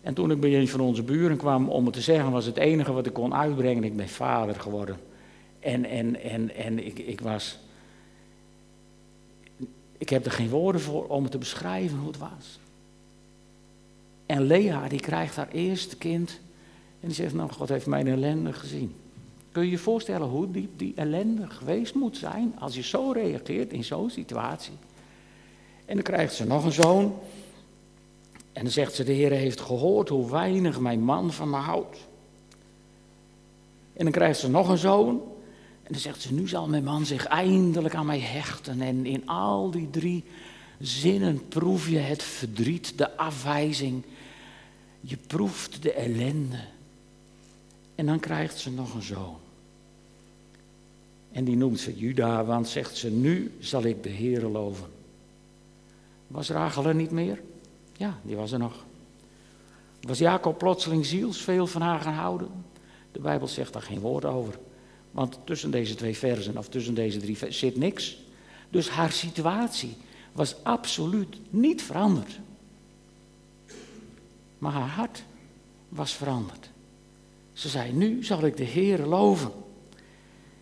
En 0.00 0.14
toen 0.14 0.30
ik 0.30 0.40
bij 0.40 0.58
een 0.58 0.68
van 0.68 0.80
onze 0.80 1.02
buren 1.02 1.36
kwam 1.36 1.68
om 1.68 1.84
het 1.84 1.94
te 1.94 2.00
zeggen, 2.00 2.30
was 2.30 2.46
het 2.46 2.56
enige 2.56 2.92
wat 2.92 3.06
ik 3.06 3.12
kon 3.12 3.34
uitbrengen. 3.34 3.84
Ik 3.84 3.96
ben 3.96 4.08
vader 4.08 4.54
geworden. 4.54 4.96
En, 5.60 5.84
en, 5.84 6.20
en, 6.22 6.54
en 6.54 6.86
ik, 6.86 6.98
ik 6.98 7.20
was 7.20 7.58
ik 9.98 10.08
heb 10.08 10.24
er 10.24 10.32
geen 10.32 10.48
woorden 10.48 10.80
voor 10.80 11.06
om 11.06 11.30
te 11.30 11.38
beschrijven 11.38 11.98
hoe 11.98 12.08
het 12.08 12.18
was. 12.18 12.58
En 14.26 14.42
Lea, 14.42 14.88
die 14.88 15.00
krijgt 15.00 15.36
haar 15.36 15.48
eerste 15.48 15.96
kind. 15.96 16.30
En 17.00 17.08
die 17.08 17.16
zegt, 17.16 17.34
nou, 17.34 17.50
God 17.50 17.68
heeft 17.68 17.86
mijn 17.86 18.06
ellende 18.06 18.52
gezien. 18.52 18.94
Kun 19.52 19.64
je 19.64 19.70
je 19.70 19.78
voorstellen 19.78 20.28
hoe 20.28 20.50
diep 20.50 20.78
die 20.78 20.92
ellende 20.96 21.48
geweest 21.48 21.94
moet 21.94 22.16
zijn 22.16 22.54
als 22.58 22.74
je 22.74 22.82
zo 22.82 23.10
reageert 23.10 23.72
in 23.72 23.84
zo'n 23.84 24.10
situatie? 24.10 24.74
En 25.84 25.94
dan 25.94 26.02
krijgt 26.02 26.34
ze 26.34 26.46
nog 26.46 26.64
een 26.64 26.72
zoon. 26.72 27.18
En 28.52 28.62
dan 28.62 28.72
zegt 28.72 28.94
ze, 28.94 29.04
de 29.04 29.12
Heer 29.12 29.30
heeft 29.30 29.60
gehoord 29.60 30.08
hoe 30.08 30.30
weinig 30.30 30.80
mijn 30.80 31.00
man 31.00 31.32
van 31.32 31.50
me 31.50 31.56
houdt. 31.56 31.98
En 33.92 34.04
dan 34.04 34.12
krijgt 34.12 34.38
ze 34.38 34.50
nog 34.50 34.68
een 34.68 34.78
zoon. 34.78 35.22
En 35.86 35.92
dan 35.92 36.00
zegt 36.00 36.22
ze, 36.22 36.32
nu 36.32 36.48
zal 36.48 36.68
mijn 36.68 36.84
man 36.84 37.06
zich 37.06 37.26
eindelijk 37.26 37.94
aan 37.94 38.06
mij 38.06 38.20
hechten. 38.20 38.80
En 38.80 39.06
in 39.06 39.28
al 39.28 39.70
die 39.70 39.90
drie 39.90 40.24
zinnen 40.80 41.48
proef 41.48 41.88
je 41.88 41.98
het 41.98 42.22
verdriet, 42.22 42.98
de 42.98 43.16
afwijzing. 43.16 44.02
Je 45.00 45.16
proeft 45.16 45.82
de 45.82 45.92
ellende. 45.92 46.60
En 47.94 48.06
dan 48.06 48.20
krijgt 48.20 48.58
ze 48.58 48.70
nog 48.70 48.94
een 48.94 49.02
zoon. 49.02 49.36
En 51.32 51.44
die 51.44 51.56
noemt 51.56 51.80
ze 51.80 51.96
Juda, 51.96 52.44
want 52.44 52.68
zegt 52.68 52.96
ze, 52.96 53.10
nu 53.10 53.52
zal 53.60 53.82
ik 53.82 54.02
de 54.02 54.08
Heer 54.08 54.42
loven. 54.42 54.86
Was 56.26 56.50
Rachel 56.50 56.86
er 56.86 56.94
niet 56.94 57.10
meer? 57.10 57.42
Ja, 57.96 58.18
die 58.22 58.36
was 58.36 58.52
er 58.52 58.58
nog. 58.58 58.84
Was 60.00 60.18
Jacob 60.18 60.58
plotseling 60.58 61.06
zielsveel 61.06 61.66
van 61.66 61.80
haar 61.80 62.00
gaan 62.00 62.14
houden? 62.14 62.48
De 63.12 63.20
Bijbel 63.20 63.48
zegt 63.48 63.72
daar 63.72 63.82
geen 63.82 64.00
woord 64.00 64.24
over. 64.24 64.58
Want 65.16 65.38
tussen 65.44 65.70
deze 65.70 65.94
twee 65.94 66.16
versen, 66.16 66.58
of 66.58 66.68
tussen 66.68 66.94
deze 66.94 67.18
drie 67.18 67.36
zit 67.48 67.76
niks. 67.76 68.16
Dus 68.70 68.88
haar 68.88 69.12
situatie 69.12 69.96
was 70.32 70.54
absoluut 70.62 71.36
niet 71.50 71.82
veranderd. 71.82 72.38
Maar 74.58 74.72
haar 74.72 74.88
hart 74.88 75.22
was 75.88 76.12
veranderd. 76.12 76.70
Ze 77.52 77.68
zei, 77.68 77.92
nu 77.92 78.24
zal 78.24 78.44
ik 78.44 78.56
de 78.56 78.64
Heer 78.64 79.06
loven. 79.06 79.50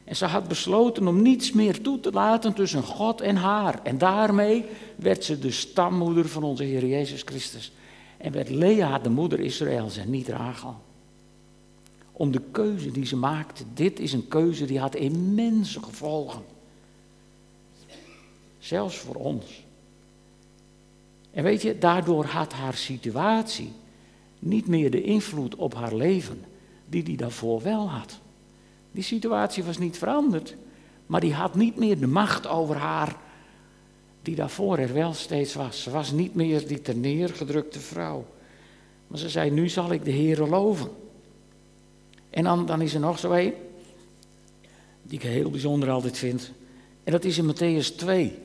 En 0.04 0.16
ze 0.16 0.24
had 0.24 0.48
besloten 0.48 1.08
om 1.08 1.22
niets 1.22 1.52
meer 1.52 1.80
toe 1.80 2.00
te 2.00 2.10
laten 2.10 2.52
tussen 2.52 2.82
God 2.82 3.20
en 3.20 3.36
haar. 3.36 3.82
En 3.82 3.98
daarmee 3.98 4.64
werd 4.96 5.24
ze 5.24 5.38
de 5.38 5.50
stammoeder 5.50 6.28
van 6.28 6.42
onze 6.42 6.64
Heer 6.64 6.86
Jezus 6.86 7.22
Christus. 7.22 7.72
En 8.16 8.32
werd 8.32 8.48
Lea 8.48 8.98
de 8.98 9.10
moeder 9.10 9.40
Israëls 9.40 9.96
en 9.96 10.10
niet 10.10 10.28
Rachel. 10.28 10.76
Om 12.16 12.30
de 12.30 12.42
keuze 12.50 12.90
die 12.90 13.06
ze 13.06 13.16
maakte. 13.16 13.64
Dit 13.74 13.98
is 13.98 14.12
een 14.12 14.28
keuze 14.28 14.64
die 14.64 14.78
had 14.78 14.94
immense 14.94 15.82
gevolgen. 15.82 16.42
Zelfs 18.58 18.96
voor 18.96 19.14
ons. 19.14 19.64
En 21.30 21.42
weet 21.42 21.62
je, 21.62 21.78
daardoor 21.78 22.24
had 22.24 22.52
haar 22.52 22.74
situatie 22.74 23.72
niet 24.38 24.66
meer 24.66 24.90
de 24.90 25.02
invloed 25.02 25.54
op 25.54 25.74
haar 25.74 25.94
leven 25.94 26.44
die 26.88 27.02
die 27.02 27.16
daarvoor 27.16 27.62
wel 27.62 27.90
had. 27.90 28.18
Die 28.92 29.02
situatie 29.02 29.64
was 29.64 29.78
niet 29.78 29.98
veranderd, 29.98 30.56
maar 31.06 31.20
die 31.20 31.34
had 31.34 31.54
niet 31.54 31.76
meer 31.76 31.98
de 31.98 32.06
macht 32.06 32.46
over 32.46 32.76
haar 32.76 33.16
die 34.22 34.34
daarvoor 34.34 34.78
er 34.78 34.92
wel 34.92 35.12
steeds 35.12 35.54
was. 35.54 35.82
Ze 35.82 35.90
was 35.90 36.12
niet 36.12 36.34
meer 36.34 36.66
die 36.66 36.80
ter 36.80 36.96
neergedrukte 36.96 37.80
vrouw. 37.80 38.26
Maar 39.06 39.18
ze 39.18 39.28
zei, 39.28 39.50
nu 39.50 39.68
zal 39.68 39.92
ik 39.92 40.04
de 40.04 40.10
Heer 40.10 40.38
loven. 40.38 40.90
En 42.34 42.44
dan, 42.44 42.66
dan 42.66 42.80
is 42.80 42.94
er 42.94 43.00
nog 43.00 43.18
zo 43.18 43.32
een, 43.32 43.52
die 45.02 45.18
ik 45.18 45.22
heel 45.22 45.50
bijzonder 45.50 45.90
altijd 45.90 46.18
vind. 46.18 46.52
En 47.04 47.12
dat 47.12 47.24
is 47.24 47.38
in 47.38 47.54
Matthäus 47.54 47.96
2. 47.96 48.38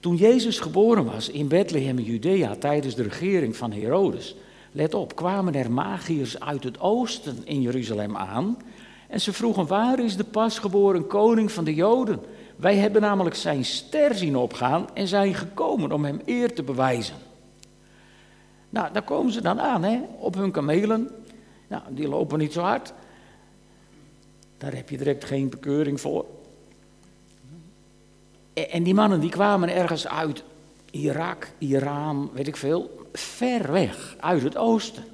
Toen 0.00 0.16
Jezus 0.16 0.58
geboren 0.58 1.04
was 1.04 1.28
in 1.28 1.48
Bethlehem 1.48 1.98
in 1.98 2.04
Judea 2.04 2.56
tijdens 2.56 2.94
de 2.94 3.02
regering 3.02 3.56
van 3.56 3.72
Herodes, 3.72 4.36
let 4.72 4.94
op, 4.94 5.16
kwamen 5.16 5.54
er 5.54 5.72
magiërs 5.72 6.40
uit 6.40 6.64
het 6.64 6.80
oosten 6.80 7.36
in 7.44 7.60
Jeruzalem 7.60 8.16
aan. 8.16 8.58
En 9.08 9.20
ze 9.20 9.32
vroegen, 9.32 9.66
waar 9.66 9.98
is 9.98 10.16
de 10.16 10.24
pasgeboren 10.24 11.06
koning 11.06 11.52
van 11.52 11.64
de 11.64 11.74
Joden? 11.74 12.20
Wij 12.56 12.76
hebben 12.76 13.00
namelijk 13.00 13.36
zijn 13.36 13.64
ster 13.64 14.14
zien 14.14 14.36
opgaan 14.36 14.88
en 14.94 15.08
zijn 15.08 15.34
gekomen 15.34 15.92
om 15.92 16.04
hem 16.04 16.20
eer 16.24 16.54
te 16.54 16.62
bewijzen. 16.62 17.16
Nou, 18.70 18.92
daar 18.92 19.02
komen 19.02 19.32
ze 19.32 19.42
dan 19.42 19.60
aan, 19.60 19.82
hè, 19.82 20.00
op 20.18 20.34
hun 20.34 20.50
kamelen. 20.50 21.10
Nou, 21.70 21.82
die 21.88 22.08
lopen 22.08 22.38
niet 22.38 22.52
zo 22.52 22.60
hard. 22.60 22.92
Daar 24.58 24.74
heb 24.74 24.90
je 24.90 24.96
direct 24.96 25.24
geen 25.24 25.48
bekeuring 25.48 26.00
voor. 26.00 26.26
En 28.52 28.82
die 28.82 28.94
mannen 28.94 29.20
die 29.20 29.30
kwamen 29.30 29.74
ergens 29.74 30.06
uit 30.06 30.44
Irak, 30.90 31.52
Iran, 31.58 32.30
weet 32.32 32.46
ik 32.46 32.56
veel, 32.56 33.06
ver 33.12 33.72
weg, 33.72 34.16
uit 34.20 34.42
het 34.42 34.56
oosten. 34.56 35.04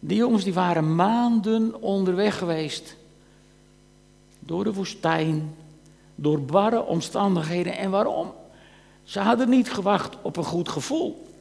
Die 0.00 0.16
jongens 0.16 0.44
die 0.44 0.54
waren 0.54 0.94
maanden 0.94 1.82
onderweg 1.82 2.38
geweest. 2.38 2.96
Door 4.38 4.64
de 4.64 4.72
woestijn, 4.72 5.54
door 6.14 6.42
barre 6.42 6.84
omstandigheden. 6.84 7.76
En 7.76 7.90
waarom? 7.90 8.32
Ze 9.02 9.20
hadden 9.20 9.48
niet 9.48 9.72
gewacht 9.72 10.16
op 10.22 10.36
een 10.36 10.44
goed 10.44 10.68
gevoel. 10.68 11.33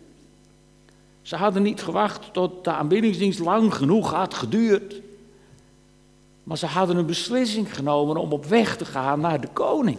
Ze 1.24 1.36
hadden 1.36 1.64
niet 1.64 1.82
gewacht 1.82 2.34
tot 2.34 2.64
de 2.64 2.72
aanbiddingsdienst 2.72 3.40
lang 3.40 3.74
genoeg 3.74 4.12
had 4.12 4.34
geduurd. 4.34 5.02
Maar 6.44 6.58
ze 6.58 6.66
hadden 6.66 6.98
een 6.98 7.06
beslissing 7.06 7.76
genomen 7.76 8.18
om 8.18 8.32
op 8.32 8.46
weg 8.46 8.78
te 8.78 8.86
gaan 8.86 9.20
naar 9.20 9.42
de 9.42 9.48
koning. 9.54 9.98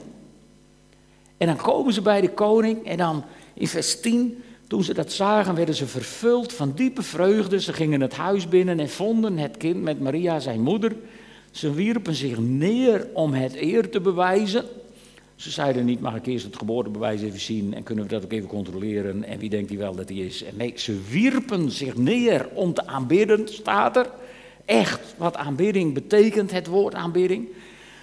En 1.36 1.46
dan 1.46 1.56
komen 1.56 1.92
ze 1.92 2.02
bij 2.02 2.20
de 2.20 2.30
koning 2.30 2.86
en 2.86 2.96
dan 2.96 3.24
in 3.54 3.68
vers 3.68 4.00
10, 4.00 4.42
toen 4.66 4.82
ze 4.82 4.94
dat 4.94 5.12
zagen, 5.12 5.54
werden 5.54 5.74
ze 5.74 5.86
vervuld 5.86 6.52
van 6.52 6.72
diepe 6.74 7.02
vreugde. 7.02 7.60
Ze 7.60 7.72
gingen 7.72 8.00
het 8.00 8.14
huis 8.14 8.48
binnen 8.48 8.80
en 8.80 8.88
vonden 8.88 9.38
het 9.38 9.56
kind 9.56 9.82
met 9.82 10.00
Maria, 10.00 10.38
zijn 10.38 10.60
moeder. 10.60 10.96
Ze 11.50 11.72
wierpen 11.72 12.14
zich 12.14 12.38
neer 12.38 13.06
om 13.12 13.32
het 13.32 13.56
eer 13.56 13.90
te 13.90 14.00
bewijzen. 14.00 14.64
Ze 15.36 15.50
zeiden 15.50 15.84
niet, 15.84 16.00
mag 16.00 16.14
ik 16.14 16.26
eerst 16.26 16.44
het 16.44 16.56
geboortebewijs 16.56 17.22
even 17.22 17.40
zien 17.40 17.74
en 17.74 17.82
kunnen 17.82 18.04
we 18.04 18.10
dat 18.10 18.24
ook 18.24 18.32
even 18.32 18.48
controleren 18.48 19.24
en 19.24 19.38
wie 19.38 19.50
denkt 19.50 19.68
hij 19.68 19.78
wel 19.78 19.94
dat 19.94 20.08
hij 20.08 20.18
is. 20.18 20.42
En 20.42 20.56
nee, 20.56 20.72
ze 20.76 21.00
wierpen 21.10 21.70
zich 21.70 21.96
neer 21.96 22.48
om 22.54 22.74
te 22.74 22.86
aanbidden, 22.86 23.48
staat 23.48 23.96
er. 23.96 24.10
Echt 24.64 25.14
wat 25.18 25.36
aanbidding 25.36 25.94
betekent, 25.94 26.50
het 26.50 26.66
woord 26.66 26.94
aanbidding. 26.94 27.48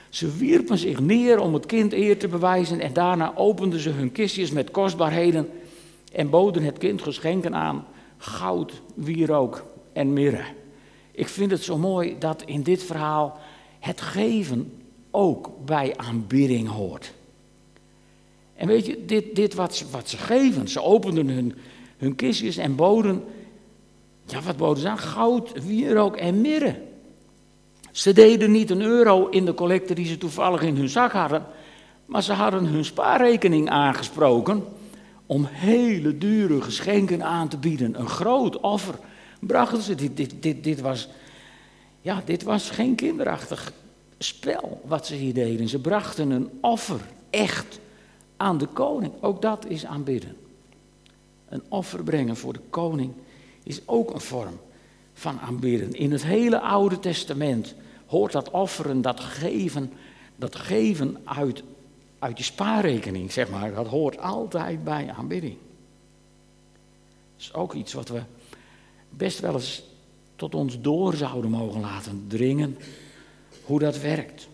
Ze 0.10 0.38
wierpen 0.38 0.78
zich 0.78 1.00
neer 1.00 1.40
om 1.40 1.54
het 1.54 1.66
kind 1.66 1.94
eer 1.94 2.20
te 2.20 2.28
bewijzen 2.28 2.80
en 2.80 2.94
daarna 2.94 3.34
openden 3.36 3.80
ze 3.80 3.90
hun 3.90 4.12
kistjes 4.12 4.52
met 4.52 4.72
kostbaarheden 4.72 5.50
en 6.12 6.30
boden 6.30 6.64
het 6.64 6.78
kind 6.78 7.02
geschenken 7.02 7.56
aan, 7.56 7.86
goud, 8.18 8.82
wierook 8.94 9.66
en 9.94 10.14
mirre. 10.14 10.44
Ik 11.12 11.28
vind 11.28 11.52
het 11.52 11.64
zo 11.64 11.78
mooi 11.78 12.16
dat 12.20 12.44
in 12.46 12.62
dit 12.62 12.84
verhaal 12.84 13.40
het 13.80 14.02
geven 14.02 14.74
ook 15.12 15.52
bij 15.66 15.94
aanbidding 15.98 16.68
hoort. 16.68 17.14
En 18.62 18.68
weet 18.68 18.86
je, 18.86 19.06
dit, 19.06 19.36
dit 19.36 19.54
wat, 19.54 19.76
ze, 19.76 19.86
wat 19.92 20.10
ze 20.10 20.18
geven, 20.18 20.68
ze 20.68 20.82
openden 20.82 21.28
hun, 21.28 21.54
hun 21.98 22.16
kistjes 22.16 22.58
en 22.58 22.76
boden, 22.76 23.24
ja 24.26 24.42
wat 24.42 24.58
boden 24.58 24.82
ze 24.82 24.90
aan? 24.90 24.98
Goud, 24.98 25.64
wierook 25.64 26.16
en 26.16 26.42
mirre. 26.42 26.82
Ze 27.92 28.14
deden 28.14 28.52
niet 28.52 28.70
een 28.70 28.82
euro 28.82 29.28
in 29.28 29.46
de 29.46 29.54
collecte 29.54 29.94
die 29.94 30.06
ze 30.06 30.18
toevallig 30.18 30.62
in 30.62 30.76
hun 30.76 30.90
zak 30.90 31.12
hadden, 31.12 31.46
maar 32.06 32.24
ze 32.24 32.34
hadden 32.34 32.66
hun 32.66 32.86
spaarrekening 32.86 33.70
aangesproken 33.70 34.64
om 35.26 35.48
hele 35.50 36.18
dure 36.18 36.62
geschenken 36.62 37.24
aan 37.24 37.48
te 37.48 37.58
bieden. 37.58 38.00
Een 38.00 38.10
groot 38.10 38.60
offer 38.60 38.96
brachten 39.40 39.82
ze. 39.82 39.96
Dit, 39.96 40.18
dit, 40.18 40.34
dit, 40.40 40.64
dit, 40.64 40.82
was, 40.82 41.10
ja, 42.02 42.22
dit 42.26 42.44
was 42.44 42.70
geen 42.70 42.96
kinderachtig 42.96 43.74
spel 44.18 44.82
wat 44.86 45.08
ze 45.08 45.16
hier 45.16 45.34
deden. 45.34 45.68
Ze 45.68 45.80
brachten 45.80 46.30
een 46.30 46.50
offer, 46.60 47.00
echt, 47.30 47.80
aan 48.42 48.58
de 48.58 48.68
koning. 48.68 49.14
Ook 49.20 49.42
dat 49.42 49.66
is 49.66 49.86
aanbidden. 49.86 50.38
Een 51.50 51.64
offer 51.68 52.04
brengen 52.04 52.38
voor 52.38 52.54
de 52.54 52.62
koning 52.70 53.14
is 53.64 53.82
ook 53.86 54.14
een 54.14 54.22
vorm 54.22 54.60
van 55.14 55.40
aanbidden. 55.40 55.94
In 55.94 56.12
het 56.12 56.24
hele 56.24 56.60
Oude 56.60 57.00
Testament 57.00 57.76
hoort 58.06 58.32
dat 58.32 58.50
offeren, 58.50 59.02
dat 59.02 59.20
geven, 59.20 59.94
dat 60.36 60.56
geven 60.56 61.18
uit, 61.24 61.64
uit 62.20 62.38
je 62.38 62.44
spaarrekening, 62.44 63.32
zeg 63.32 63.50
maar, 63.50 63.74
dat 63.74 63.88
hoort 63.88 64.18
altijd 64.18 64.84
bij 64.84 65.14
aanbidding. 65.18 65.58
Dat 67.36 67.42
is 67.42 67.54
ook 67.54 67.74
iets 67.74 67.94
wat 67.94 68.10
we 68.10 68.22
best 69.10 69.40
wel 69.40 69.54
eens 69.54 69.84
tot 70.36 70.56
ons 70.56 70.82
door 70.82 71.14
zouden 71.14 71.52
mogen 71.52 71.82
laten 71.82 72.26
dringen, 72.28 72.78
hoe 73.64 73.80
dat 73.80 74.00
werkt. 74.00 74.48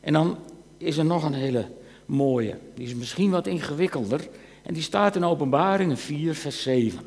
En 0.00 0.12
dan 0.12 0.38
is 0.80 0.96
er 0.96 1.04
nog 1.04 1.24
een 1.24 1.34
hele 1.34 1.68
mooie, 2.06 2.58
die 2.74 2.86
is 2.86 2.94
misschien 2.94 3.30
wat 3.30 3.46
ingewikkelder, 3.46 4.28
en 4.62 4.74
die 4.74 4.82
staat 4.82 5.16
in 5.16 5.24
Openbaringen 5.24 5.96
4, 5.96 6.34
vers 6.34 6.62
7. 6.62 7.00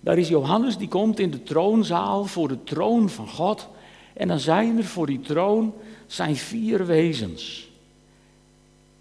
Daar 0.00 0.18
is 0.18 0.28
Johannes, 0.28 0.76
die 0.76 0.88
komt 0.88 1.18
in 1.18 1.30
de 1.30 1.42
troonzaal 1.42 2.24
voor 2.24 2.48
de 2.48 2.64
troon 2.64 3.08
van 3.08 3.28
God. 3.28 3.68
En 4.12 4.28
dan 4.28 4.40
zijn 4.40 4.78
er 4.78 4.84
voor 4.84 5.06
die 5.06 5.20
troon 5.20 5.74
zijn 6.06 6.36
vier 6.36 6.86
wezens. 6.86 7.70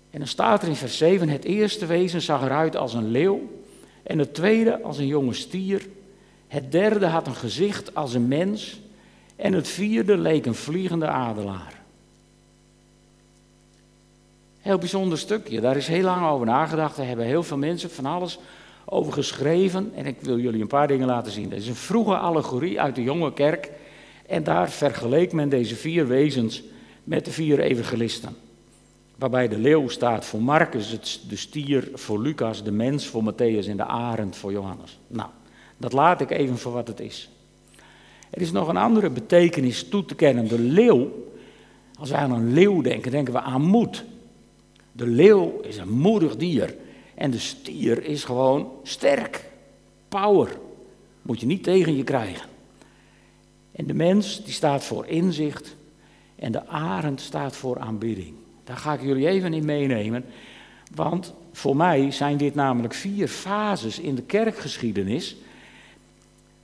En 0.10 0.20
dan 0.20 0.28
staat 0.28 0.62
er 0.62 0.68
in 0.68 0.76
vers 0.76 0.98
7, 0.98 1.30
het 1.30 1.44
eerste 1.44 1.86
wezen 1.86 2.22
zag 2.22 2.44
eruit 2.44 2.76
als 2.76 2.94
een 2.94 3.12
leeuw. 3.12 3.42
En 4.04 4.20
het 4.20 4.34
tweede 4.34 4.82
als 4.82 4.98
een 4.98 5.08
jonge 5.08 5.34
stier. 5.34 5.88
Het 6.48 6.72
derde 6.72 7.06
had 7.06 7.28
een 7.28 7.36
gezicht 7.36 7.96
als 7.96 8.14
een 8.14 8.28
mens. 8.28 8.80
En 9.36 9.54
het 9.54 9.68
vierde 9.68 10.18
leek 10.18 10.46
een 10.46 10.56
vliegende 10.56 11.08
adelaar. 11.08 11.79
Heel 14.70 14.78
bijzonder 14.78 15.18
stukje, 15.18 15.62
daar 15.62 15.78
is 15.78 15.88
heel 15.88 16.04
lang 16.04 16.28
over 16.28 16.46
nagedacht. 16.46 16.98
Er 16.98 17.06
hebben 17.06 17.26
heel 17.26 17.44
veel 17.44 17.58
mensen 17.58 17.90
van 17.90 18.06
alles 18.06 18.40
over 18.86 19.14
geschreven. 19.14 19.92
En 19.96 20.06
ik 20.06 20.22
wil 20.22 20.40
jullie 20.40 20.62
een 20.62 20.68
paar 20.68 20.88
dingen 20.88 21.08
laten 21.08 21.32
zien. 21.32 21.50
Dat 21.50 21.60
is 21.60 21.68
een 21.68 21.76
vroege 21.76 22.18
allegorie 22.18 22.82
uit 22.82 22.96
de 22.96 23.04
jonge 23.04 23.34
kerk. 23.34 23.72
En 24.28 24.44
daar 24.44 24.70
vergeleek 24.70 25.34
men 25.34 25.50
deze 25.50 25.76
vier 25.76 26.08
wezens 26.08 26.64
met 27.04 27.26
de 27.26 27.32
vier 27.32 27.60
evangelisten. 27.60 28.36
Waarbij 29.16 29.48
de 29.48 29.58
leeuw 29.58 29.88
staat 29.88 30.26
voor 30.26 30.42
Marcus, 30.42 31.22
de 31.30 31.36
stier 31.36 31.90
voor 31.94 32.22
Lucas, 32.22 32.64
de 32.64 32.72
mens 32.72 33.08
voor 33.08 33.34
Matthäus 33.34 33.68
en 33.68 33.78
de 33.78 33.86
arend 33.86 34.36
voor 34.36 34.52
Johannes. 34.52 35.00
Nou, 35.08 35.30
dat 35.78 35.94
laat 35.94 36.22
ik 36.22 36.30
even 36.30 36.58
voor 36.58 36.74
wat 36.74 36.88
het 36.88 37.00
is. 37.00 37.30
Er 38.30 38.42
is 38.42 38.52
nog 38.52 38.68
een 38.68 38.78
andere 38.78 39.10
betekenis 39.10 39.90
toe 39.90 40.06
te 40.06 40.16
kennen. 40.16 40.48
De 40.48 40.60
leeuw, 40.60 41.28
als 42.00 42.10
wij 42.10 42.20
aan 42.20 42.32
een 42.32 42.54
leeuw 42.54 42.82
denken, 42.82 43.12
denken 43.12 43.34
we 43.34 43.42
aan 43.42 43.62
moed. 43.62 44.06
De 45.00 45.08
leeuw 45.08 45.60
is 45.62 45.78
een 45.78 45.92
moedig 45.92 46.36
dier. 46.36 46.76
En 47.16 47.32
de 47.32 47.40
stier 47.40 48.04
is 48.04 48.24
gewoon 48.24 48.72
sterk. 48.84 49.50
Power. 50.08 50.58
Moet 51.22 51.40
je 51.40 51.46
niet 51.46 51.64
tegen 51.64 51.96
je 51.96 52.04
krijgen. 52.04 52.50
En 53.72 53.88
de 53.88 53.94
mens 53.94 54.44
die 54.44 54.54
staat 54.54 54.84
voor 54.84 55.06
inzicht. 55.06 55.76
En 56.36 56.52
de 56.52 56.68
arend 56.68 57.22
staat 57.22 57.56
voor 57.56 57.80
aanbidding. 57.80 58.34
Daar 58.64 58.78
ga 58.78 58.94
ik 58.94 59.02
jullie 59.02 59.28
even 59.28 59.54
in 59.54 59.66
meenemen. 59.66 60.26
Want 60.96 61.34
voor 61.52 61.76
mij 61.76 62.12
zijn 62.12 62.38
dit 62.38 62.56
namelijk 62.56 62.94
vier 62.94 63.28
fases 63.28 64.00
in 64.00 64.16
de 64.16 64.24
kerkgeschiedenis. 64.24 65.36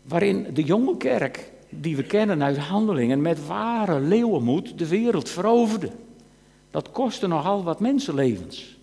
Waarin 0.02 0.48
de 0.54 0.64
jonge 0.64 0.98
kerk 0.98 1.52
die 1.70 1.96
we 1.96 2.04
kennen 2.04 2.44
uit 2.44 2.58
handelingen, 2.58 3.22
met 3.22 3.46
ware 3.46 4.00
leeuwenmoed 4.00 4.78
de 4.78 4.88
wereld 4.88 5.30
veroverde. 5.30 5.92
Dat 6.76 6.92
kostte 6.92 7.28
nogal 7.28 7.64
wat 7.64 7.80
mensenlevens. 7.80 8.78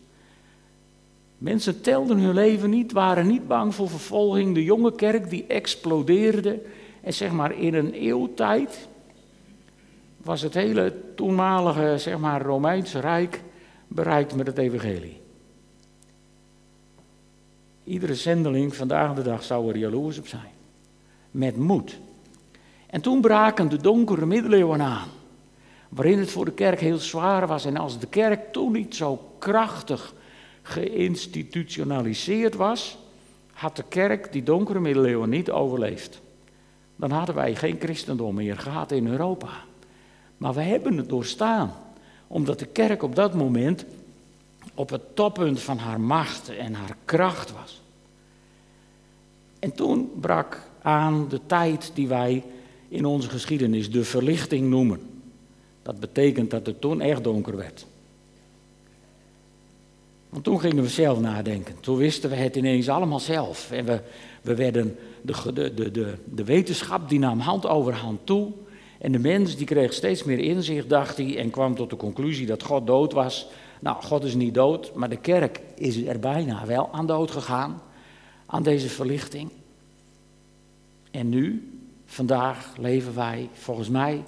Mensen 1.39 1.81
telden 1.81 2.19
hun 2.19 2.35
leven 2.35 2.71
niet, 2.71 2.93
waren 2.93 3.27
niet 3.27 3.47
bang 3.47 3.75
voor 3.75 3.89
vervolging. 3.89 4.55
De 4.55 4.65
jonge 4.65 4.95
kerk 4.95 5.31
die 5.31 5.47
explodeerde. 5.47 6.63
En 7.01 7.13
zeg 7.15 7.33
maar 7.33 7.59
in 7.59 7.75
een 7.75 7.93
eeuwtijd 7.93 8.89
was 10.17 10.43
het 10.43 10.55
hele 10.55 10.95
toenmalige 11.15 11.95
zeg 11.99 12.19
maar, 12.19 12.43
Romeinse 12.43 13.01
Rijk 13.01 13.43
bereikt 13.89 14.35
met 14.35 14.47
het 14.47 14.59
evangelie. 14.59 15.21
Iedere 17.85 18.15
zendeling 18.15 18.77
vandaag 18.77 19.15
de 19.15 19.23
dag 19.23 19.43
zou 19.43 19.69
er 19.69 19.77
jaloers 19.77 20.19
op 20.19 20.27
zijn. 20.27 20.53
Met 21.31 21.57
moed. 21.57 21.99
En 22.87 23.01
toen 23.01 23.21
braken 23.21 23.69
de 23.69 23.77
donkere 23.77 24.27
middeleeuwen 24.27 24.83
aan. 24.83 25.09
Waarin 25.95 26.19
het 26.19 26.31
voor 26.31 26.45
de 26.45 26.53
kerk 26.53 26.81
heel 26.81 26.99
zwaar 26.99 27.47
was. 27.47 27.65
En 27.65 27.77
als 27.77 27.99
de 27.99 28.07
kerk 28.07 28.53
toen 28.53 28.73
niet 28.73 28.95
zo 28.95 29.29
krachtig 29.39 30.15
geïnstitutionaliseerd 30.63 32.55
was, 32.55 32.99
had 33.53 33.77
de 33.77 33.85
kerk 33.89 34.33
die 34.33 34.43
donkere 34.43 34.81
middeleeuwen 34.81 35.29
niet 35.29 35.51
overleefd. 35.51 36.21
Dan 36.97 37.11
hadden 37.11 37.35
wij 37.35 37.55
geen 37.55 37.77
christendom 37.81 38.35
meer 38.35 38.59
gehad 38.59 38.93
in 38.93 39.07
Europa. 39.07 39.51
Maar 40.37 40.55
we 40.55 40.63
hebben 40.63 40.97
het 40.97 41.09
doorstaan, 41.09 41.75
omdat 42.27 42.59
de 42.59 42.67
kerk 42.67 43.03
op 43.03 43.15
dat 43.15 43.35
moment 43.35 43.85
op 44.75 44.91
het 44.91 45.17
toppunt 45.17 45.61
van 45.61 45.79
haar 45.79 46.01
macht 46.01 46.57
en 46.57 46.75
haar 46.75 46.97
kracht 47.05 47.53
was. 47.53 47.83
En 49.59 49.73
toen 49.75 50.11
brak 50.21 50.61
aan 50.83 51.29
de 51.29 51.41
tijd 51.47 51.91
die 51.95 52.09
wij 52.09 52.45
in 52.89 53.05
onze 53.05 53.29
geschiedenis 53.29 53.91
de 53.91 54.05
verlichting 54.05 54.69
noemen. 54.71 55.12
Dat 55.83 56.01
betekent 56.01 56.51
dat 56.51 56.67
het 56.67 56.81
toen 56.81 57.01
echt 57.01 57.25
donker 57.25 57.57
werd. 57.57 57.87
Want 60.29 60.45
toen 60.45 60.61
gingen 60.61 60.83
we 60.83 60.89
zelf 60.89 61.21
nadenken. 61.21 61.81
Toen 61.81 61.97
wisten 61.97 62.31
we 62.31 62.37
het 62.37 62.57
ineens 62.57 62.89
allemaal 62.89 63.21
zelf. 63.21 63.71
En 63.71 63.85
we, 63.85 64.01
we 64.43 64.55
werden, 64.55 64.97
de, 65.23 65.53
de, 65.53 65.91
de, 65.91 66.15
de, 66.25 66.45
wetenschap 66.45 67.09
die 67.09 67.19
nam 67.19 67.39
hand 67.39 67.67
over 67.67 67.95
hand 67.95 68.21
toe. 68.25 68.51
En 68.99 69.13
de 69.13 69.19
mens 69.19 69.57
die 69.57 69.67
kreeg 69.67 69.93
steeds 69.93 70.25
meer 70.25 70.39
inzicht, 70.39 70.89
dacht 70.89 71.17
hij, 71.17 71.39
en 71.39 71.51
kwam 71.51 71.75
tot 71.75 71.91
de 71.91 71.97
conclusie 71.97 72.47
dat 72.47 72.63
God 72.63 72.87
dood 72.87 73.13
was. 73.13 73.47
Nou, 73.81 74.03
God 74.03 74.25
is 74.25 74.35
niet 74.35 74.55
dood, 74.55 74.95
maar 74.95 75.09
de 75.09 75.17
kerk 75.17 75.61
is 75.75 75.97
er 75.97 76.19
bijna 76.19 76.67
wel 76.67 76.89
aan 76.93 77.07
dood 77.07 77.31
gegaan, 77.31 77.83
aan 78.47 78.63
deze 78.63 78.89
verlichting. 78.89 79.51
En 81.11 81.29
nu, 81.29 81.71
vandaag, 82.07 82.77
leven 82.77 83.15
wij 83.15 83.49
volgens 83.53 83.89
mij 83.89 84.23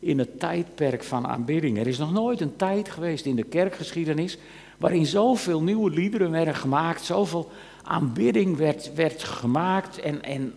in 0.00 0.18
het 0.18 0.38
tijdperk 0.38 1.04
van 1.04 1.26
aanbidding. 1.26 1.78
Er 1.78 1.86
is 1.86 1.98
nog 1.98 2.12
nooit 2.12 2.40
een 2.40 2.56
tijd 2.56 2.88
geweest 2.88 3.24
in 3.24 3.36
de 3.36 3.42
kerkgeschiedenis 3.42 4.38
waarin 4.78 5.06
zoveel 5.06 5.62
nieuwe 5.62 5.90
liederen 5.90 6.30
werden 6.30 6.54
gemaakt, 6.54 7.04
zoveel 7.04 7.50
aanbidding 7.82 8.56
werd, 8.56 8.94
werd 8.94 9.22
gemaakt 9.22 10.00
en, 10.00 10.22
en 10.22 10.54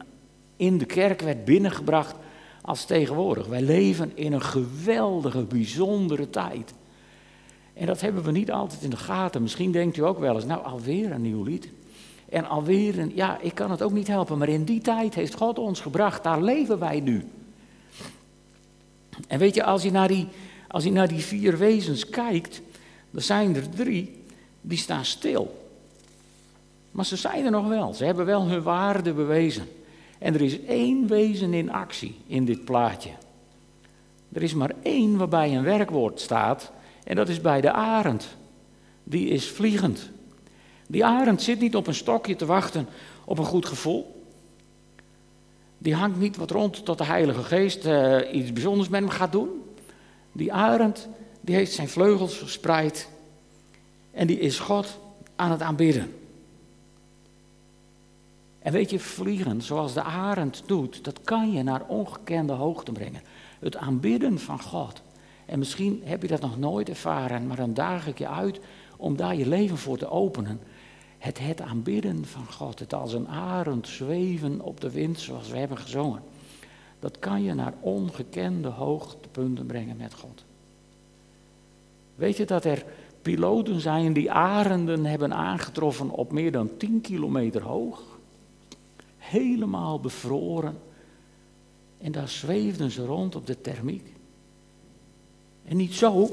in 0.55 0.77
de 0.77 0.85
kerk 0.85 1.21
werd 1.21 1.45
binnengebracht 1.45 2.15
als 2.61 2.85
tegenwoordig. 2.85 3.47
Wij 3.47 3.61
leven 3.61 4.11
in 4.15 4.33
een 4.33 4.41
geweldige, 4.41 5.43
bijzondere 5.43 6.29
tijd. 6.29 6.73
En 7.73 7.85
dat 7.85 8.01
hebben 8.01 8.23
we 8.23 8.31
niet 8.31 8.51
altijd 8.51 8.81
in 8.81 8.89
de 8.89 8.97
gaten. 8.97 9.41
Misschien 9.41 9.71
denkt 9.71 9.97
u 9.97 10.01
ook 10.01 10.19
wel 10.19 10.35
eens, 10.35 10.45
nou 10.45 10.63
alweer 10.63 11.11
een 11.11 11.21
nieuw 11.21 11.43
lied. 11.43 11.69
En 12.29 12.45
alweer 12.47 12.99
een, 12.99 13.11
ja, 13.15 13.39
ik 13.41 13.55
kan 13.55 13.71
het 13.71 13.81
ook 13.81 13.91
niet 13.91 14.07
helpen, 14.07 14.37
maar 14.37 14.49
in 14.49 14.63
die 14.63 14.81
tijd 14.81 15.15
heeft 15.15 15.35
God 15.35 15.59
ons 15.59 15.81
gebracht, 15.81 16.23
daar 16.23 16.41
leven 16.41 16.79
wij 16.79 16.99
nu. 16.99 17.25
En 19.27 19.39
weet 19.39 19.55
je, 19.55 19.63
als 19.63 19.83
je 19.83 19.91
naar 19.91 20.07
die, 20.07 20.27
als 20.67 20.83
je 20.83 20.91
naar 20.91 21.07
die 21.07 21.23
vier 21.23 21.57
wezens 21.57 22.09
kijkt, 22.09 22.61
er 23.13 23.21
zijn 23.21 23.55
er 23.55 23.69
drie 23.69 24.23
die 24.61 24.77
staan 24.77 25.05
stil. 25.05 25.61
Maar 26.91 27.05
ze 27.05 27.15
zijn 27.15 27.45
er 27.45 27.51
nog 27.51 27.67
wel. 27.67 27.93
Ze 27.93 28.05
hebben 28.05 28.25
wel 28.25 28.47
hun 28.47 28.61
waarde 28.61 29.13
bewezen. 29.13 29.67
En 30.19 30.33
er 30.33 30.41
is 30.41 30.63
één 30.65 31.07
wezen 31.07 31.53
in 31.53 31.71
actie 31.71 32.15
in 32.27 32.45
dit 32.45 32.65
plaatje. 32.65 33.09
Er 34.33 34.43
is 34.43 34.53
maar 34.53 34.71
één 34.83 35.17
waarbij 35.17 35.55
een 35.55 35.63
werkwoord 35.63 36.19
staat. 36.19 36.71
En 37.03 37.15
dat 37.15 37.29
is 37.29 37.41
bij 37.41 37.61
de 37.61 37.71
arend. 37.71 38.27
Die 39.03 39.27
is 39.27 39.49
vliegend. 39.49 40.09
Die 40.87 41.05
arend 41.05 41.41
zit 41.41 41.59
niet 41.59 41.75
op 41.75 41.87
een 41.87 41.93
stokje 41.93 42.35
te 42.35 42.45
wachten 42.45 42.87
op 43.25 43.37
een 43.37 43.45
goed 43.45 43.65
gevoel. 43.65 44.12
Die 45.83 45.95
hangt 45.95 46.19
niet 46.19 46.37
wat 46.37 46.51
rond 46.51 46.85
tot 46.85 46.97
de 46.97 47.03
Heilige 47.03 47.43
Geest 47.43 47.85
uh, 47.85 48.33
iets 48.33 48.53
bijzonders 48.53 48.89
met 48.89 48.99
hem 48.99 49.09
gaat 49.09 49.31
doen. 49.31 49.49
Die 50.31 50.53
arend 50.53 51.07
die 51.41 51.55
heeft 51.55 51.71
zijn 51.71 51.87
vleugels 51.87 52.37
verspreid 52.37 53.09
en 54.11 54.27
die 54.27 54.39
is 54.39 54.59
God 54.59 54.99
aan 55.35 55.51
het 55.51 55.61
aanbidden. 55.61 56.13
En 58.59 58.71
weet 58.71 58.89
je, 58.89 58.99
vliegen 58.99 59.61
zoals 59.61 59.93
de 59.93 60.03
arend 60.03 60.63
doet, 60.65 61.03
dat 61.03 61.21
kan 61.21 61.51
je 61.51 61.63
naar 61.63 61.85
ongekende 61.87 62.53
hoogte 62.53 62.91
brengen. 62.91 63.21
Het 63.59 63.77
aanbidden 63.77 64.39
van 64.39 64.61
God. 64.61 65.01
En 65.45 65.59
misschien 65.59 66.01
heb 66.03 66.21
je 66.21 66.27
dat 66.27 66.41
nog 66.41 66.57
nooit 66.57 66.89
ervaren, 66.89 67.47
maar 67.47 67.57
dan 67.57 67.73
daag 67.73 68.07
ik 68.07 68.17
je 68.17 68.27
uit 68.27 68.59
om 68.97 69.15
daar 69.15 69.35
je 69.35 69.47
leven 69.47 69.77
voor 69.77 69.97
te 69.97 70.09
openen. 70.09 70.59
Het, 71.23 71.39
het 71.39 71.61
aanbidden 71.61 72.25
van 72.25 72.51
God, 72.51 72.79
het 72.79 72.93
als 72.93 73.13
een 73.13 73.27
arend 73.27 73.87
zweven 73.87 74.61
op 74.61 74.81
de 74.81 74.91
wind, 74.91 75.19
zoals 75.19 75.49
we 75.49 75.57
hebben 75.57 75.77
gezongen. 75.77 76.21
Dat 76.99 77.19
kan 77.19 77.43
je 77.43 77.53
naar 77.53 77.73
ongekende 77.79 78.67
hoogtepunten 78.67 79.65
brengen 79.65 79.97
met 79.97 80.13
God. 80.13 80.43
Weet 82.15 82.37
je 82.37 82.45
dat 82.45 82.65
er 82.65 82.85
piloten 83.21 83.81
zijn 83.81 84.13
die 84.13 84.31
arenden 84.31 85.05
hebben 85.05 85.33
aangetroffen 85.33 86.09
op 86.09 86.31
meer 86.31 86.51
dan 86.51 86.77
10 86.77 87.01
kilometer 87.01 87.61
hoog? 87.61 88.01
Helemaal 89.17 89.99
bevroren. 89.99 90.79
En 91.97 92.11
daar 92.11 92.29
zweefden 92.29 92.91
ze 92.91 93.05
rond 93.05 93.35
op 93.35 93.47
de 93.47 93.61
thermiek. 93.61 94.13
En 95.65 95.77
niet 95.77 95.93
zo, 95.93 96.29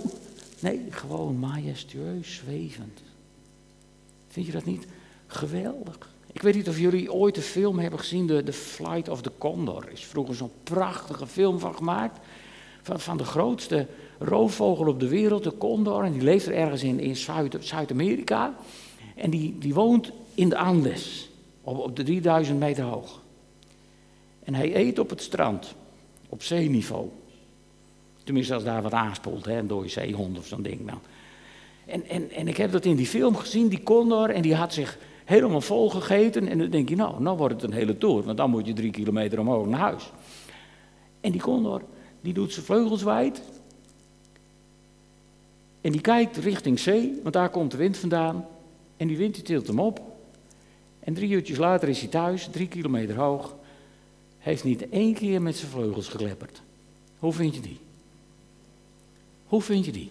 nee, 0.61 0.87
gewoon 0.91 1.39
majestueus 1.39 2.35
zwevend. 2.35 3.01
Vind 4.31 4.47
je 4.47 4.53
dat 4.53 4.65
niet 4.65 4.87
geweldig? 5.27 5.99
Ik 6.33 6.43
weet 6.43 6.55
niet 6.55 6.69
of 6.69 6.79
jullie 6.79 7.13
ooit 7.13 7.35
de 7.35 7.43
film 7.43 7.79
hebben 7.79 7.99
gezien, 7.99 8.27
de, 8.27 8.43
the 8.43 8.53
Flight 8.53 9.09
of 9.09 9.23
the 9.23 9.31
Condor. 9.39 9.85
Er 9.85 9.93
is 9.93 10.05
vroeger 10.05 10.35
zo'n 10.35 10.53
prachtige 10.63 11.27
film 11.27 11.59
van 11.59 11.75
gemaakt. 11.75 12.19
Van, 12.83 13.01
van 13.01 13.17
de 13.17 13.25
grootste 13.25 13.87
roofvogel 14.19 14.87
op 14.87 15.01
de 15.01 15.09
wereld, 15.09 15.45
de 15.45 15.59
condor. 15.59 16.05
En 16.05 16.13
die 16.13 16.23
leeft 16.23 16.47
er 16.47 16.55
ergens 16.55 16.83
in, 16.83 17.01
in 17.01 17.17
Zuid-Amerika. 17.61 18.57
En 19.15 19.31
die, 19.31 19.59
die 19.59 19.75
woont 19.75 20.13
in 20.35 20.49
de 20.49 20.57
Andes, 20.57 21.31
op, 21.63 21.79
op 21.79 21.97
de 21.97 22.03
3000 22.03 22.59
meter 22.59 22.85
hoog. 22.85 23.21
En 24.45 24.55
hij 24.55 24.77
eet 24.77 24.99
op 24.99 25.11
het 25.11 25.23
strand, 25.23 25.75
op 26.29 26.43
zeeniveau. 26.43 27.09
Tenminste, 28.25 28.55
als 28.55 28.65
daar 28.65 28.83
wat 28.83 28.93
aanspoelt, 28.93 29.45
hè, 29.45 29.59
een 29.59 29.67
dode 29.67 29.89
zeehond 29.89 30.39
of 30.39 30.47
zo'n 30.47 30.63
ding. 30.63 30.85
Nou. 30.85 30.99
En, 31.91 32.09
en, 32.09 32.31
en 32.31 32.49
ik 32.49 32.57
heb 32.57 32.73
dat 32.73 32.85
in 32.85 32.97
die 32.97 33.07
film 33.07 33.37
gezien, 33.37 33.69
die 33.69 33.83
condor, 33.83 34.31
en 34.31 34.43
die 34.43 34.55
had 34.55 34.73
zich 34.73 34.99
helemaal 35.25 35.61
vol 35.61 35.91
gegeten. 35.91 36.49
En 36.49 36.59
dan 36.59 36.71
denk 36.71 36.89
je, 36.89 36.97
nou, 36.97 37.23
nou 37.23 37.37
wordt 37.37 37.55
het 37.55 37.63
een 37.63 37.77
hele 37.77 37.99
tour, 37.99 38.23
want 38.23 38.37
dan 38.37 38.51
moet 38.51 38.67
je 38.67 38.73
drie 38.73 38.91
kilometer 38.91 39.41
omhoog 39.41 39.67
naar 39.67 39.81
huis. 39.81 40.13
En 41.21 41.33
die 41.33 41.41
condor, 41.41 41.83
die 42.21 42.33
doet 42.33 42.53
zijn 42.53 42.65
vleugels 42.65 43.03
wijd. 43.03 43.43
En 45.81 45.93
die 45.93 46.01
kijkt 46.01 46.37
richting 46.37 46.79
zee, 46.79 47.21
want 47.23 47.35
daar 47.35 47.51
komt 47.51 47.71
de 47.71 47.77
wind 47.77 47.97
vandaan. 47.97 48.47
En 48.97 49.07
die 49.07 49.17
wind 49.17 49.35
die 49.35 49.45
tilt 49.45 49.67
hem 49.67 49.81
op. 49.81 50.01
En 51.01 51.15
drie 51.15 51.31
uurtjes 51.31 51.59
later 51.59 51.89
is 51.89 52.01
hij 52.01 52.09
thuis, 52.09 52.49
drie 52.51 52.69
kilometer 52.69 53.17
hoog. 53.17 53.55
Heeft 54.39 54.65
niet 54.65 54.89
één 54.89 55.15
keer 55.15 55.43
met 55.43 55.57
zijn 55.57 55.71
vleugels 55.71 56.09
geklepperd. 56.09 56.63
Hoe 57.19 57.33
vind 57.33 57.55
je 57.55 57.61
die? 57.61 57.79
Hoe 59.47 59.63
vind 59.63 59.85
je 59.85 59.93
die? 59.93 60.11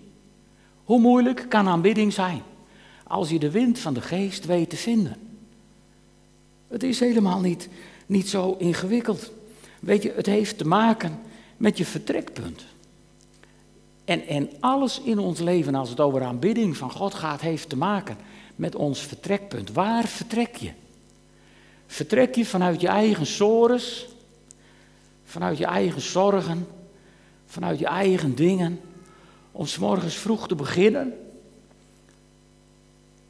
Hoe 0.89 0.99
moeilijk 0.99 1.45
kan 1.49 1.67
aanbidding 1.67 2.13
zijn 2.13 2.41
als 3.03 3.29
je 3.29 3.39
de 3.39 3.51
wind 3.51 3.79
van 3.79 3.93
de 3.93 4.01
geest 4.01 4.45
weet 4.45 4.69
te 4.69 4.75
vinden? 4.75 5.15
Het 6.67 6.83
is 6.83 6.99
helemaal 6.99 7.39
niet, 7.39 7.69
niet 8.05 8.29
zo 8.29 8.55
ingewikkeld. 8.57 9.31
Weet 9.79 10.03
je, 10.03 10.13
het 10.15 10.25
heeft 10.25 10.57
te 10.57 10.67
maken 10.67 11.19
met 11.57 11.77
je 11.77 11.85
vertrekpunt. 11.85 12.65
En, 14.05 14.27
en 14.27 14.49
alles 14.59 15.01
in 15.01 15.19
ons 15.19 15.39
leven, 15.39 15.75
als 15.75 15.89
het 15.89 15.99
over 15.99 16.23
aanbidding 16.23 16.77
van 16.77 16.91
God 16.91 17.13
gaat, 17.13 17.41
heeft 17.41 17.69
te 17.69 17.77
maken 17.77 18.17
met 18.55 18.75
ons 18.75 18.99
vertrekpunt. 18.99 19.71
Waar 19.71 20.07
vertrek 20.07 20.55
je? 20.55 20.71
Vertrek 21.87 22.35
je 22.35 22.45
vanuit 22.45 22.81
je 22.81 22.87
eigen 22.87 23.25
sores, 23.25 24.07
vanuit 25.23 25.57
je 25.57 25.65
eigen 25.65 26.01
zorgen, 26.01 26.67
vanuit 27.45 27.79
je 27.79 27.87
eigen 27.87 28.35
dingen, 28.35 28.79
om 29.59 29.65
s 29.65 29.77
morgens 29.77 30.15
vroeg 30.15 30.47
te 30.47 30.55
beginnen? 30.55 31.13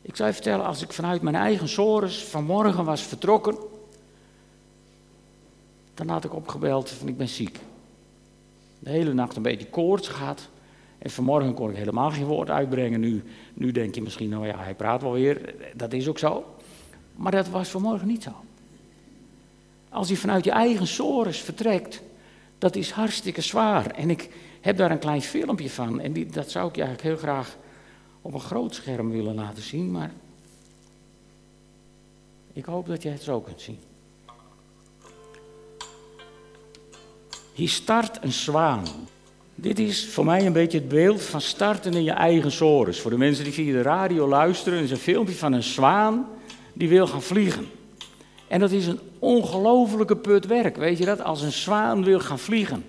Ik 0.02 0.15
zou 0.15 0.28
je 0.28 0.36
vertellen, 0.36 0.65
als 0.65 0.82
ik 0.82 0.94
vanuit 0.94 1.22
mijn 1.22 1.36
eigen 1.36 1.68
sores 1.68 2.24
vanmorgen 2.24 2.86
was 2.86 3.02
vertrokken, 3.02 3.58
Dan 5.94 6.08
had 6.08 6.24
ik 6.24 6.34
opgebeld 6.34 6.89
van 6.89 7.08
ik 7.08 7.18
ben 7.18 7.28
ziek. 7.28 7.60
De 8.80 8.89
hele 8.89 9.13
nacht 9.13 9.36
een 9.36 9.42
beetje 9.42 9.70
koorts 9.70 10.08
gehad. 10.08 10.48
En 10.98 11.10
vanmorgen 11.10 11.54
kon 11.54 11.70
ik 11.70 11.76
helemaal 11.76 12.12
geen 12.12 12.26
woord 12.26 12.50
uitbrengen. 12.50 13.00
Nu, 13.00 13.24
nu 13.54 13.72
denk 13.72 13.96
je 13.96 14.02
misschien, 14.02 14.30
nou 14.30 14.48
ja, 14.48 14.58
hij 14.58 14.76
praat 14.76 15.02
wel 15.02 15.12
weer. 15.12 15.56
Dat 15.76 15.94
is 15.94 16.08
ook 16.08 16.20
zo. 16.20 16.56
Maar 17.15 17.32
dat 17.32 17.50
was 17.50 17.70
vanmorgen 17.70 18.08
niet 18.08 18.24
zo. 18.24 18.32
Als 19.89 20.10
je 20.10 20.18
vanuit 20.18 20.44
je 20.44 20.52
eigen 20.52 20.88
sores 20.88 21.42
vertrekt, 21.42 22.02
dat 22.58 22.76
is 22.76 22.92
hartstikke 22.92 23.42
zwaar. 23.42 23.92
En 23.92 24.10
ik 24.10 24.30
heb 24.62 24.78
daar 24.78 24.91
een 24.91 25.00
klein 25.00 25.22
filmpje 25.22 25.69
van. 25.69 26.00
En 26.00 26.13
die, 26.13 26.26
dat 26.26 26.52
zou 26.52 26.69
ik 26.69 26.76
je 26.76 26.82
eigenlijk 26.82 27.15
heel 27.15 27.24
graag 27.24 27.58
op 28.22 28.34
een 28.34 28.39
groot 28.39 28.76
scherm 28.76 29.10
willen 29.12 29.36
laten 29.36 29.63
zien. 29.63 29.91
Maar 29.91 30.12
ik 32.54 32.65
hoop 32.65 32.88
dat 32.88 33.04
je 33.04 33.10
het 33.10 33.22
zo 33.22 33.39
kunt 33.41 33.62
zien. 33.62 33.80
Hier 37.54 37.69
start 37.69 38.24
een 38.24 38.32
zwaan. 38.32 38.86
Dit 39.56 39.80
is 39.80 40.10
voor 40.10 40.26
mij 40.26 40.45
een 40.45 40.54
beetje 40.54 40.78
het 40.78 40.88
beeld 40.88 41.22
van 41.22 41.41
starten 41.41 41.93
in 41.93 42.04
je 42.04 42.12
eigen 42.12 42.52
sores. 42.52 43.00
Voor 43.00 43.12
de 43.12 43.17
mensen 43.17 43.43
die 43.43 43.54
via 43.54 43.74
de 43.74 43.82
radio 43.82 44.28
luisteren, 44.28 44.84
is 44.84 44.91
een 44.91 44.98
filmpje 44.98 45.36
van 45.36 45.54
een 45.54 45.63
zwaan 45.63 46.28
die 46.74 46.89
wil 46.89 47.08
gaan 47.08 47.22
vliegen. 47.22 47.65
En 48.48 48.60
dat 48.60 48.72
is 48.72 48.88
een 48.88 49.00
ongelofelijke 49.19 50.15
put 50.17 50.45
werk, 50.45 50.76
weet 50.78 50.98
je 50.98 51.06
dat? 51.06 51.22
Als 51.22 51.41
een 51.41 51.52
zwaan 51.52 52.04
wil 52.04 52.19
gaan 52.19 52.39
vliegen. 52.39 52.86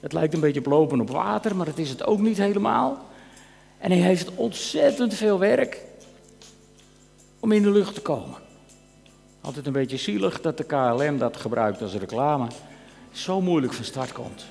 Het 0.00 0.12
lijkt 0.12 0.34
een 0.34 0.40
beetje 0.40 0.60
op 0.60 0.66
lopen 0.66 1.00
op 1.00 1.10
water, 1.10 1.56
maar 1.56 1.66
dat 1.66 1.78
is 1.78 1.88
het 1.88 2.04
ook 2.04 2.18
niet 2.18 2.36
helemaal. 2.36 3.04
En 3.78 3.90
hij 3.90 4.00
heeft 4.00 4.34
ontzettend 4.34 5.14
veel 5.14 5.38
werk 5.38 5.82
om 7.40 7.52
in 7.52 7.62
de 7.62 7.70
lucht 7.70 7.94
te 7.94 8.00
komen. 8.00 8.38
Altijd 9.40 9.66
een 9.66 9.72
beetje 9.72 9.96
zielig 9.96 10.40
dat 10.40 10.56
de 10.56 10.64
KLM 10.64 11.18
dat 11.18 11.36
gebruikt 11.36 11.82
als 11.82 11.94
reclame. 11.94 12.46
Zo 13.10 13.40
moeilijk 13.40 13.72
van 13.72 13.84
start 13.84 14.12
komt. 14.12 14.46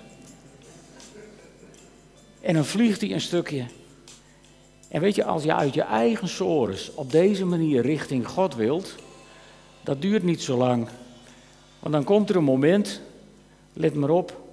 En 2.41 2.53
dan 2.53 2.65
vliegt 2.65 3.01
hij 3.01 3.11
een 3.11 3.21
stukje. 3.21 3.65
En 4.87 5.01
weet 5.01 5.15
je, 5.15 5.23
als 5.23 5.43
je 5.43 5.55
uit 5.55 5.73
je 5.73 5.81
eigen 5.81 6.27
sores 6.27 6.93
op 6.93 7.11
deze 7.11 7.45
manier 7.45 7.81
richting 7.81 8.27
God 8.27 8.55
wilt, 8.55 8.95
dat 9.83 10.01
duurt 10.01 10.23
niet 10.23 10.41
zo 10.41 10.57
lang. 10.57 10.87
Want 11.79 11.93
dan 11.93 12.03
komt 12.03 12.29
er 12.29 12.35
een 12.35 12.43
moment, 12.43 13.01
let 13.73 13.93
maar 13.93 14.09
op, 14.09 14.44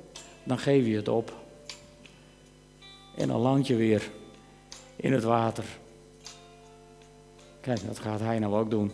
dan 0.44 0.58
geef 0.58 0.86
je 0.86 0.96
het 0.96 1.08
op. 1.08 1.40
En 3.16 3.28
dan 3.28 3.40
land 3.40 3.66
je 3.66 3.76
weer 3.76 4.10
in 4.96 5.12
het 5.12 5.22
water. 5.22 5.64
Kijk, 7.60 7.86
dat 7.86 7.98
gaat 7.98 8.20
hij 8.20 8.38
nou 8.38 8.54
ook 8.54 8.70
doen. 8.70 8.92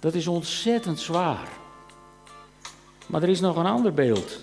Dat 0.00 0.14
is 0.14 0.26
ontzettend 0.26 1.00
zwaar. 1.00 1.48
Maar 3.06 3.22
er 3.22 3.28
is 3.28 3.40
nog 3.40 3.56
een 3.56 3.66
ander 3.66 3.94
beeld. 3.94 4.38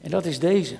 En 0.00 0.10
dat 0.10 0.24
is 0.24 0.38
deze. 0.38 0.76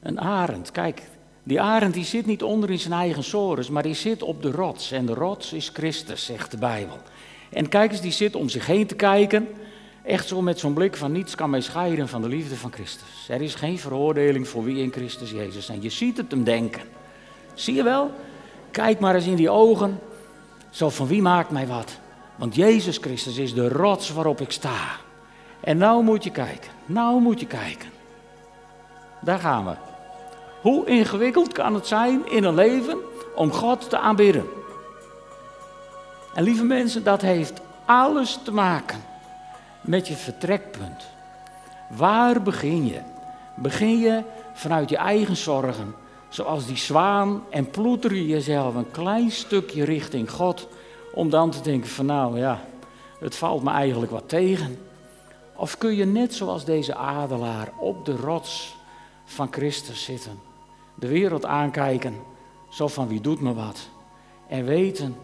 Een 0.00 0.20
arend. 0.20 0.70
Kijk, 0.70 1.02
die 1.42 1.60
arend 1.60 1.94
die 1.94 2.04
zit 2.04 2.26
niet 2.26 2.42
onder 2.42 2.70
in 2.70 2.78
zijn 2.78 2.92
eigen 2.92 3.24
sores, 3.24 3.68
maar 3.68 3.82
die 3.82 3.94
zit 3.94 4.22
op 4.22 4.42
de 4.42 4.50
rots. 4.50 4.92
En 4.92 5.06
de 5.06 5.14
rots 5.14 5.52
is 5.52 5.68
Christus, 5.68 6.24
zegt 6.24 6.50
de 6.50 6.56
Bijbel. 6.56 6.98
En 7.50 7.68
kijk 7.68 7.90
eens, 7.90 8.00
die 8.00 8.12
zit 8.12 8.34
om 8.34 8.48
zich 8.48 8.66
heen 8.66 8.86
te 8.86 8.94
kijken. 8.94 9.48
Echt 10.02 10.28
zo 10.28 10.42
met 10.42 10.58
zo'n 10.58 10.74
blik 10.74 10.96
van 10.96 11.12
niets 11.12 11.34
kan 11.34 11.50
mij 11.50 11.60
scheiden 11.60 12.08
van 12.08 12.22
de 12.22 12.28
liefde 12.28 12.56
van 12.56 12.72
Christus. 12.72 13.28
Er 13.28 13.42
is 13.42 13.54
geen 13.54 13.78
veroordeling 13.78 14.48
voor 14.48 14.64
wie 14.64 14.82
in 14.82 14.92
Christus 14.92 15.30
Jezus 15.30 15.66
zijn. 15.66 15.82
Je 15.82 15.90
ziet 15.90 16.16
het 16.16 16.30
hem 16.30 16.44
denken. 16.44 16.82
Zie 17.54 17.74
je 17.74 17.82
wel? 17.82 18.10
Kijk 18.70 19.00
maar 19.00 19.14
eens 19.14 19.26
in 19.26 19.36
die 19.36 19.50
ogen. 19.50 19.98
Zo 20.70 20.88
van 20.88 21.06
wie 21.06 21.22
maakt 21.22 21.50
mij 21.50 21.66
wat? 21.66 21.98
Want 22.36 22.54
Jezus 22.54 22.96
Christus 22.96 23.36
is 23.36 23.54
de 23.54 23.68
rots 23.68 24.10
waarop 24.12 24.40
ik 24.40 24.50
sta. 24.50 24.78
En 25.60 25.78
nou 25.78 26.04
moet 26.04 26.24
je 26.24 26.30
kijken. 26.30 26.70
Nou 26.86 27.20
moet 27.20 27.40
je 27.40 27.46
kijken. 27.46 27.88
Daar 29.20 29.38
gaan 29.38 29.64
we. 29.64 29.74
Hoe 30.60 30.86
ingewikkeld 30.86 31.52
kan 31.52 31.74
het 31.74 31.86
zijn 31.86 32.30
in 32.30 32.44
een 32.44 32.54
leven 32.54 32.98
om 33.34 33.52
God 33.52 33.90
te 33.90 33.98
aanbidden? 33.98 34.44
En 36.40 36.46
lieve 36.46 36.64
mensen, 36.64 37.04
dat 37.04 37.20
heeft 37.20 37.60
alles 37.84 38.38
te 38.44 38.52
maken 38.52 39.00
met 39.80 40.08
je 40.08 40.14
vertrekpunt. 40.14 41.06
Waar 41.88 42.42
begin 42.42 42.86
je? 42.86 43.00
Begin 43.56 43.98
je 43.98 44.22
vanuit 44.54 44.90
je 44.90 44.96
eigen 44.96 45.36
zorgen, 45.36 45.94
zoals 46.28 46.66
die 46.66 46.76
zwaan, 46.76 47.42
en 47.50 47.70
ploeter 47.70 48.14
je 48.14 48.26
jezelf 48.26 48.74
een 48.74 48.90
klein 48.90 49.30
stukje 49.30 49.84
richting 49.84 50.30
God, 50.30 50.68
om 51.14 51.30
dan 51.30 51.50
te 51.50 51.60
denken 51.60 51.90
van 51.90 52.06
nou 52.06 52.38
ja, 52.38 52.60
het 53.18 53.36
valt 53.36 53.62
me 53.62 53.70
eigenlijk 53.70 54.12
wat 54.12 54.28
tegen. 54.28 54.78
Of 55.56 55.78
kun 55.78 55.94
je 55.94 56.04
net 56.04 56.34
zoals 56.34 56.64
deze 56.64 56.94
adelaar 56.94 57.72
op 57.78 58.04
de 58.04 58.16
rots 58.16 58.76
van 59.24 59.48
Christus 59.50 60.04
zitten, 60.04 60.40
de 60.94 61.08
wereld 61.08 61.46
aankijken, 61.46 62.14
zo 62.68 62.88
van 62.88 63.08
wie 63.08 63.20
doet 63.20 63.40
me 63.40 63.54
wat, 63.54 63.88
en 64.48 64.64
weten, 64.64 65.16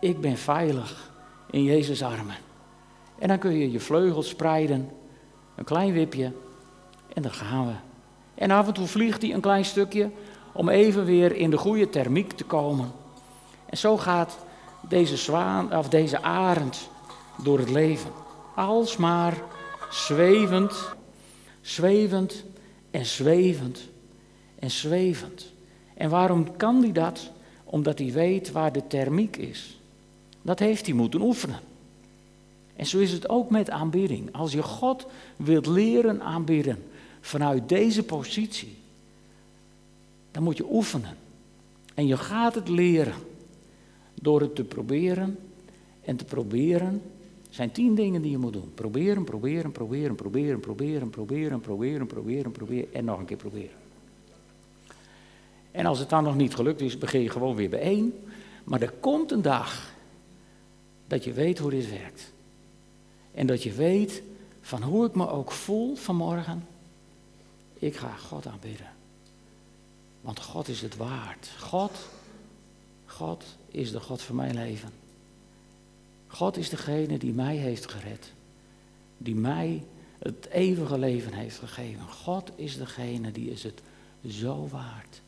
ik 0.00 0.20
ben 0.20 0.36
veilig 0.36 1.12
in 1.50 1.62
Jezus' 1.62 2.02
armen. 2.02 2.36
En 3.18 3.28
dan 3.28 3.38
kun 3.38 3.52
je 3.52 3.70
je 3.70 3.80
vleugels 3.80 4.28
spreiden, 4.28 4.90
een 5.54 5.64
klein 5.64 5.92
wipje, 5.92 6.32
en 7.14 7.22
dan 7.22 7.32
gaan 7.32 7.66
we. 7.66 7.74
En 8.34 8.50
af 8.50 8.66
en 8.66 8.72
toe 8.72 8.86
vliegt 8.86 9.22
hij 9.22 9.34
een 9.34 9.40
klein 9.40 9.64
stukje 9.64 10.10
om 10.52 10.68
even 10.68 11.04
weer 11.04 11.36
in 11.36 11.50
de 11.50 11.58
goede 11.58 11.90
thermiek 11.90 12.32
te 12.32 12.44
komen. 12.44 12.92
En 13.66 13.78
zo 13.78 13.96
gaat 13.96 14.38
deze 14.88 15.16
zwaan, 15.16 15.76
of 15.76 15.88
deze 15.88 16.22
arend 16.22 16.88
door 17.42 17.58
het 17.58 17.70
leven. 17.70 18.10
Alsmaar 18.54 19.34
zwevend, 19.90 20.94
zwevend 21.60 22.44
en 22.90 23.06
zwevend 23.06 23.88
en 24.58 24.70
zwevend. 24.70 25.52
En 25.94 26.10
waarom 26.10 26.56
kan 26.56 26.82
hij 26.82 26.92
dat? 26.92 27.30
Omdat 27.64 27.98
hij 27.98 28.12
weet 28.12 28.52
waar 28.52 28.72
de 28.72 28.86
thermiek 28.86 29.36
is. 29.36 29.75
Dat 30.46 30.58
heeft 30.58 30.86
hij 30.86 30.94
moeten 30.94 31.20
oefenen. 31.20 31.60
En 32.76 32.86
zo 32.86 32.98
is 32.98 33.12
het 33.12 33.28
ook 33.28 33.50
met 33.50 33.70
aanbidding. 33.70 34.32
Als 34.32 34.52
je 34.52 34.62
God 34.62 35.06
wilt 35.36 35.66
leren 35.66 36.22
aanbidden 36.22 36.82
vanuit 37.20 37.68
deze 37.68 38.02
positie, 38.02 38.76
dan 40.30 40.42
moet 40.42 40.56
je 40.56 40.72
oefenen. 40.72 41.16
En 41.94 42.06
je 42.06 42.16
gaat 42.16 42.54
het 42.54 42.68
leren 42.68 43.14
door 44.14 44.40
het 44.40 44.54
te 44.54 44.64
proberen 44.64 45.38
en 46.02 46.16
te 46.16 46.24
proberen. 46.24 47.02
Er 47.48 47.54
zijn 47.54 47.72
tien 47.72 47.94
dingen 47.94 48.22
die 48.22 48.30
je 48.30 48.38
moet 48.38 48.52
doen. 48.52 48.72
Proberen, 48.74 49.24
proberen, 49.24 49.72
proberen, 49.72 50.14
proberen, 50.14 50.60
proberen, 50.60 51.10
proberen, 51.10 51.60
proberen, 51.60 52.06
proberen, 52.06 52.52
proberen 52.52 52.94
en 52.94 53.04
nog 53.04 53.18
een 53.18 53.24
keer 53.24 53.36
proberen. 53.36 53.76
En 55.70 55.86
als 55.86 55.98
het 55.98 56.08
dan 56.08 56.24
nog 56.24 56.36
niet 56.36 56.54
gelukt 56.54 56.80
is, 56.80 56.98
begin 56.98 57.22
je 57.22 57.30
gewoon 57.30 57.54
weer 57.54 57.68
bij 57.70 57.80
één. 57.80 58.14
Maar 58.64 58.80
er 58.80 58.92
komt 59.00 59.32
een 59.32 59.42
dag 59.42 59.94
dat 61.06 61.24
je 61.24 61.32
weet 61.32 61.58
hoe 61.58 61.70
dit 61.70 61.90
werkt. 61.90 62.32
En 63.34 63.46
dat 63.46 63.62
je 63.62 63.72
weet 63.72 64.22
van 64.60 64.82
hoe 64.82 65.06
ik 65.06 65.14
me 65.14 65.28
ook 65.28 65.52
voel 65.52 65.94
vanmorgen, 65.96 66.66
ik 67.78 67.96
ga 67.96 68.16
God 68.16 68.46
aanbidden. 68.46 68.90
Want 70.20 70.40
God 70.40 70.68
is 70.68 70.82
het 70.82 70.96
waard. 70.96 71.50
God, 71.58 72.08
God 73.04 73.44
is 73.68 73.90
de 73.90 74.00
God 74.00 74.22
van 74.22 74.36
mijn 74.36 74.54
leven. 74.54 74.90
God 76.26 76.56
is 76.56 76.68
degene 76.68 77.18
die 77.18 77.32
mij 77.32 77.56
heeft 77.56 77.90
gered. 77.90 78.32
Die 79.18 79.34
mij 79.34 79.82
het 80.18 80.46
eeuwige 80.46 80.98
leven 80.98 81.32
heeft 81.32 81.58
gegeven. 81.58 82.02
God 82.02 82.50
is 82.54 82.76
degene 82.76 83.32
die 83.32 83.50
is 83.50 83.62
het 83.62 83.82
zo 84.28 84.68
waard. 84.68 85.20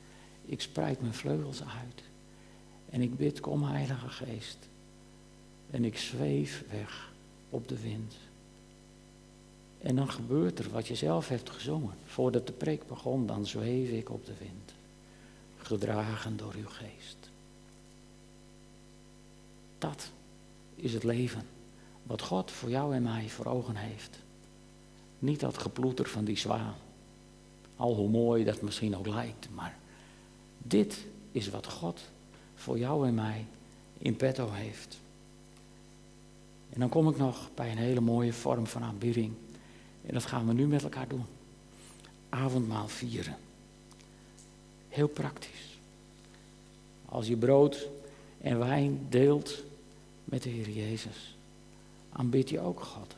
Ik 0.45 0.61
spreid 0.61 1.01
mijn 1.01 1.15
vleugels 1.15 1.63
uit. 1.63 2.03
En 2.91 3.01
ik 3.01 3.17
bid, 3.17 3.41
kom 3.41 3.63
Heilige 3.63 4.09
Geest. 4.09 4.69
En 5.71 5.85
ik 5.85 5.99
zweef 5.99 6.65
weg 6.71 7.13
op 7.51 7.69
de 7.69 7.81
wind. 7.81 8.15
En 9.79 9.97
dan 9.97 10.11
gebeurt 10.11 10.59
er 10.59 10.71
wat 10.71 10.87
je 10.87 10.95
zelf 10.95 11.29
hebt 11.29 11.51
gezongen. 11.51 11.95
Voordat 12.05 12.47
de 12.47 12.53
preek 12.53 12.87
begon, 12.87 13.27
dan 13.27 13.47
zweef 13.47 13.91
ik 13.91 14.11
op 14.11 14.27
de 14.27 14.35
wind. 14.39 14.73
Gedragen 15.57 16.37
door 16.37 16.55
uw 16.55 16.69
geest. 16.69 17.31
Dat 19.79 20.11
is 20.75 20.93
het 20.93 21.05
leven 21.05 21.47
wat 22.03 22.23
God 22.23 22.51
voor 22.51 22.71
jou 22.71 22.95
en 22.95 23.03
mij 23.03 23.29
voor 23.29 23.47
ogen 23.47 23.77
heeft. 23.77 24.19
Niet 25.19 25.41
dat 25.41 25.59
geploeter 25.59 26.09
van 26.09 26.25
die 26.25 26.39
zwaan. 26.39 26.75
Al 27.77 27.95
hoe 27.95 28.09
mooi 28.09 28.45
dat 28.45 28.63
misschien 28.63 28.97
ook 28.97 29.07
lijkt, 29.07 29.49
maar 29.55 29.79
dit 30.59 31.07
is 31.33 31.49
wat 31.49 31.67
God 31.67 32.01
voor 32.55 32.79
jou 32.79 33.07
en 33.07 33.15
mij 33.15 33.47
in 33.99 34.17
petto 34.17 34.51
heeft. 34.51 34.99
En 36.71 36.81
dan 36.81 36.89
kom 36.89 37.09
ik 37.09 37.17
nog 37.17 37.51
bij 37.55 37.71
een 37.71 37.79
hele 37.79 38.01
mooie 38.01 38.33
vorm 38.33 38.67
van 38.67 38.83
aanbidding. 38.83 39.33
En 40.07 40.15
dat 40.15 40.27
gaan 40.27 40.47
we 40.47 40.53
nu 40.53 40.67
met 40.67 40.83
elkaar 40.83 41.09
doen. 41.09 41.25
Avondmaal 42.29 42.89
vieren. 42.89 43.37
Heel 44.89 45.09
praktisch. 45.09 45.79
Als 47.05 47.27
je 47.27 47.37
brood 47.37 47.89
en 48.41 48.59
wijn 48.59 49.07
deelt 49.09 49.63
met 50.25 50.43
de 50.43 50.49
Heer 50.49 50.71
Jezus. 50.71 51.37
Aanbid 52.13 52.49
je 52.49 52.61
ook 52.61 52.81
God. 52.81 53.15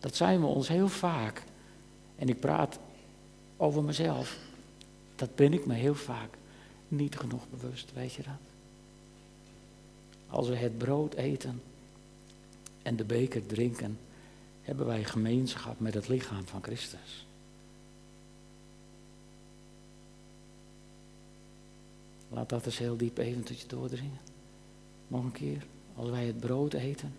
Dat 0.00 0.16
zijn 0.16 0.40
we 0.40 0.46
ons 0.46 0.68
heel 0.68 0.88
vaak. 0.88 1.42
En 2.16 2.28
ik 2.28 2.40
praat 2.40 2.78
over 3.56 3.82
mezelf. 3.82 4.38
Dat 5.14 5.34
ben 5.34 5.52
ik 5.52 5.66
me 5.66 5.74
heel 5.74 5.94
vaak 5.94 6.36
niet 6.88 7.18
genoeg 7.18 7.48
bewust, 7.50 7.92
weet 7.92 8.12
je 8.12 8.22
dat? 8.22 8.32
Als 10.28 10.48
we 10.48 10.56
het 10.56 10.78
brood 10.78 11.14
eten 11.14 11.62
en 12.82 12.96
de 12.96 13.04
beker 13.04 13.46
drinken, 13.46 13.98
hebben 14.62 14.86
wij 14.86 15.04
gemeenschap 15.04 15.80
met 15.80 15.94
het 15.94 16.08
lichaam 16.08 16.46
van 16.46 16.62
Christus. 16.62 17.26
Laat 22.28 22.48
dat 22.48 22.66
eens 22.66 22.78
heel 22.78 22.96
diep 22.96 23.18
even 23.18 23.42
tot 23.42 23.60
je 23.60 23.66
doordringen. 23.66 24.20
Nog 25.08 25.24
een 25.24 25.32
keer. 25.32 25.66
Als 25.94 26.10
wij 26.10 26.26
het 26.26 26.40
brood 26.40 26.72
eten 26.72 27.14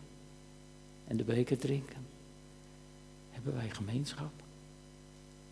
en 1.07 1.17
de 1.17 1.23
beker 1.23 1.57
drinken, 1.57 2.05
hebben 3.31 3.53
wij 3.53 3.69
gemeenschap 3.69 4.31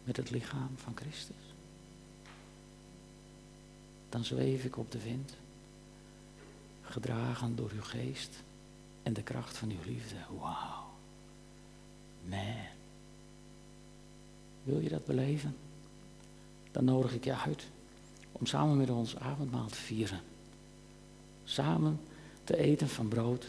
met 0.03 0.17
het 0.17 0.29
lichaam 0.29 0.69
van 0.75 0.95
Christus. 0.95 1.35
Dan 4.09 4.23
zweef 4.23 4.63
ik 4.63 4.77
op 4.77 4.91
de 4.91 5.03
wind, 5.03 5.33
gedragen 6.81 7.55
door 7.55 7.71
uw 7.73 7.81
geest 7.81 8.43
en 9.03 9.13
de 9.13 9.23
kracht 9.23 9.57
van 9.57 9.69
uw 9.69 9.91
liefde. 9.91 10.15
Wauw. 10.39 10.89
Man. 12.29 12.55
Wil 14.63 14.79
je 14.79 14.89
dat 14.89 15.05
beleven? 15.05 15.55
Dan 16.71 16.85
nodig 16.85 17.13
ik 17.13 17.23
je 17.23 17.35
uit 17.35 17.63
om 18.31 18.45
samen 18.45 18.77
met 18.77 18.89
ons 18.89 19.17
avondmaal 19.17 19.67
te 19.67 19.75
vieren. 19.75 20.19
Samen 21.43 21.99
te 22.43 22.57
eten 22.57 22.89
van 22.89 23.07
brood, 23.07 23.45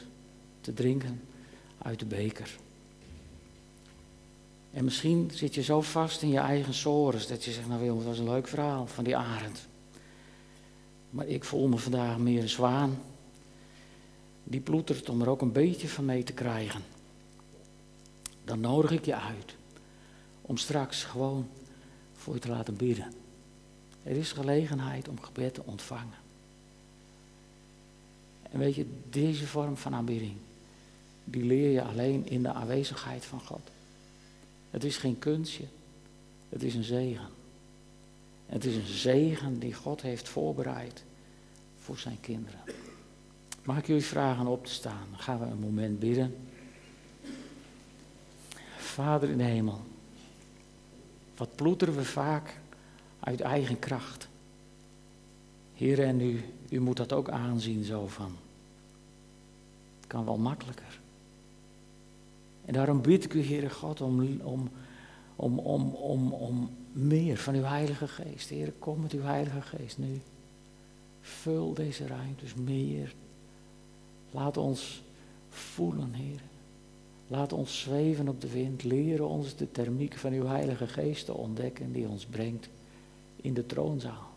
te 0.60 0.72
drinken 0.72 1.20
uit 1.78 1.98
de 1.98 2.06
beker. 2.06 2.56
En 4.70 4.84
misschien 4.84 5.30
zit 5.34 5.54
je 5.54 5.62
zo 5.62 5.80
vast 5.80 6.22
in 6.22 6.28
je 6.28 6.38
eigen 6.38 6.74
sores 6.74 7.26
dat 7.26 7.44
je 7.44 7.52
zegt, 7.52 7.68
nou 7.68 7.80
Willem, 7.80 7.96
dat 7.96 8.06
was 8.06 8.18
een 8.18 8.28
leuk 8.28 8.48
verhaal 8.48 8.86
van 8.86 9.04
die 9.04 9.16
arend. 9.16 9.66
Maar 11.10 11.26
ik 11.26 11.44
voel 11.44 11.68
me 11.68 11.76
vandaag 11.76 12.18
meer 12.18 12.42
een 12.42 12.48
zwaan. 12.48 12.98
Die 14.44 14.60
ploetert 14.60 15.08
om 15.08 15.20
er 15.20 15.28
ook 15.28 15.40
een 15.40 15.52
beetje 15.52 15.88
van 15.88 16.04
mee 16.04 16.22
te 16.22 16.32
krijgen. 16.32 16.82
Dan 18.44 18.60
nodig 18.60 18.90
ik 18.90 19.04
je 19.04 19.16
uit 19.16 19.54
om 20.42 20.56
straks 20.56 21.04
gewoon 21.04 21.48
voor 22.12 22.34
je 22.34 22.40
te 22.40 22.48
laten 22.48 22.76
bidden. 22.76 23.12
Er 24.02 24.16
is 24.16 24.32
gelegenheid 24.32 25.08
om 25.08 25.20
gebed 25.20 25.54
te 25.54 25.62
ontvangen. 25.64 26.20
En 28.42 28.58
weet 28.58 28.74
je, 28.74 28.86
deze 29.10 29.46
vorm 29.46 29.76
van 29.76 29.94
aanbidding, 29.94 30.36
die 31.24 31.44
leer 31.44 31.70
je 31.70 31.82
alleen 31.82 32.26
in 32.26 32.42
de 32.42 32.52
aanwezigheid 32.52 33.24
van 33.24 33.40
God. 33.40 33.70
Het 34.70 34.84
is 34.84 34.96
geen 34.96 35.18
kunstje, 35.18 35.64
het 36.48 36.62
is 36.62 36.74
een 36.74 36.84
zegen. 36.84 37.28
Het 38.46 38.64
is 38.64 38.74
een 38.74 38.86
zegen 38.86 39.58
die 39.58 39.74
God 39.74 40.02
heeft 40.02 40.28
voorbereid 40.28 41.04
voor 41.78 41.98
zijn 41.98 42.20
kinderen. 42.20 42.60
Mag 43.62 43.78
ik 43.78 43.86
jullie 43.86 44.04
vragen 44.04 44.46
op 44.46 44.66
te 44.66 44.72
staan? 44.72 45.06
Dan 45.10 45.18
gaan 45.18 45.38
we 45.38 45.44
een 45.44 45.58
moment 45.58 45.98
bidden. 45.98 46.36
Vader 48.76 49.30
in 49.30 49.38
de 49.38 49.44
hemel, 49.44 49.80
wat 51.36 51.54
ploeteren 51.54 51.96
we 51.96 52.04
vaak 52.04 52.60
uit 53.20 53.40
eigen 53.40 53.78
kracht. 53.78 54.28
Heer, 55.74 56.02
en 56.02 56.20
u, 56.20 56.44
u 56.68 56.80
moet 56.80 56.96
dat 56.96 57.12
ook 57.12 57.30
aanzien 57.30 57.84
zo 57.84 58.08
van. 58.08 58.36
Het 60.00 60.06
kan 60.06 60.24
wel 60.24 60.38
makkelijker. 60.38 61.00
En 62.64 62.72
daarom 62.72 63.02
bid 63.02 63.24
ik 63.24 63.34
u, 63.34 63.44
Heere 63.44 63.70
God, 63.70 64.00
om, 64.00 64.40
om, 64.40 64.70
om, 65.36 65.58
om, 65.58 65.94
om, 65.94 66.32
om 66.32 66.70
meer 66.92 67.36
van 67.36 67.54
uw 67.54 67.62
Heilige 67.62 68.08
Geest. 68.08 68.48
Heer, 68.48 68.72
kom 68.78 69.00
met 69.00 69.12
uw 69.12 69.22
Heilige 69.22 69.62
Geest 69.62 69.98
nu. 69.98 70.20
Vul 71.20 71.74
deze 71.74 72.06
ruimtes 72.06 72.54
meer. 72.54 73.14
Laat 74.32 74.56
ons 74.56 75.02
voelen, 75.48 76.12
Heer. 76.12 76.40
Laat 77.26 77.52
ons 77.52 77.80
zweven 77.80 78.28
op 78.28 78.40
de 78.40 78.50
wind. 78.50 78.82
Leren 78.82 79.28
ons 79.28 79.56
de 79.56 79.70
thermiek 79.70 80.14
van 80.14 80.32
uw 80.32 80.46
Heilige 80.46 80.86
Geest 80.86 81.24
te 81.24 81.34
ontdekken 81.34 81.92
die 81.92 82.08
ons 82.08 82.26
brengt 82.26 82.68
in 83.36 83.54
de 83.54 83.66
troonzaal. 83.66 84.30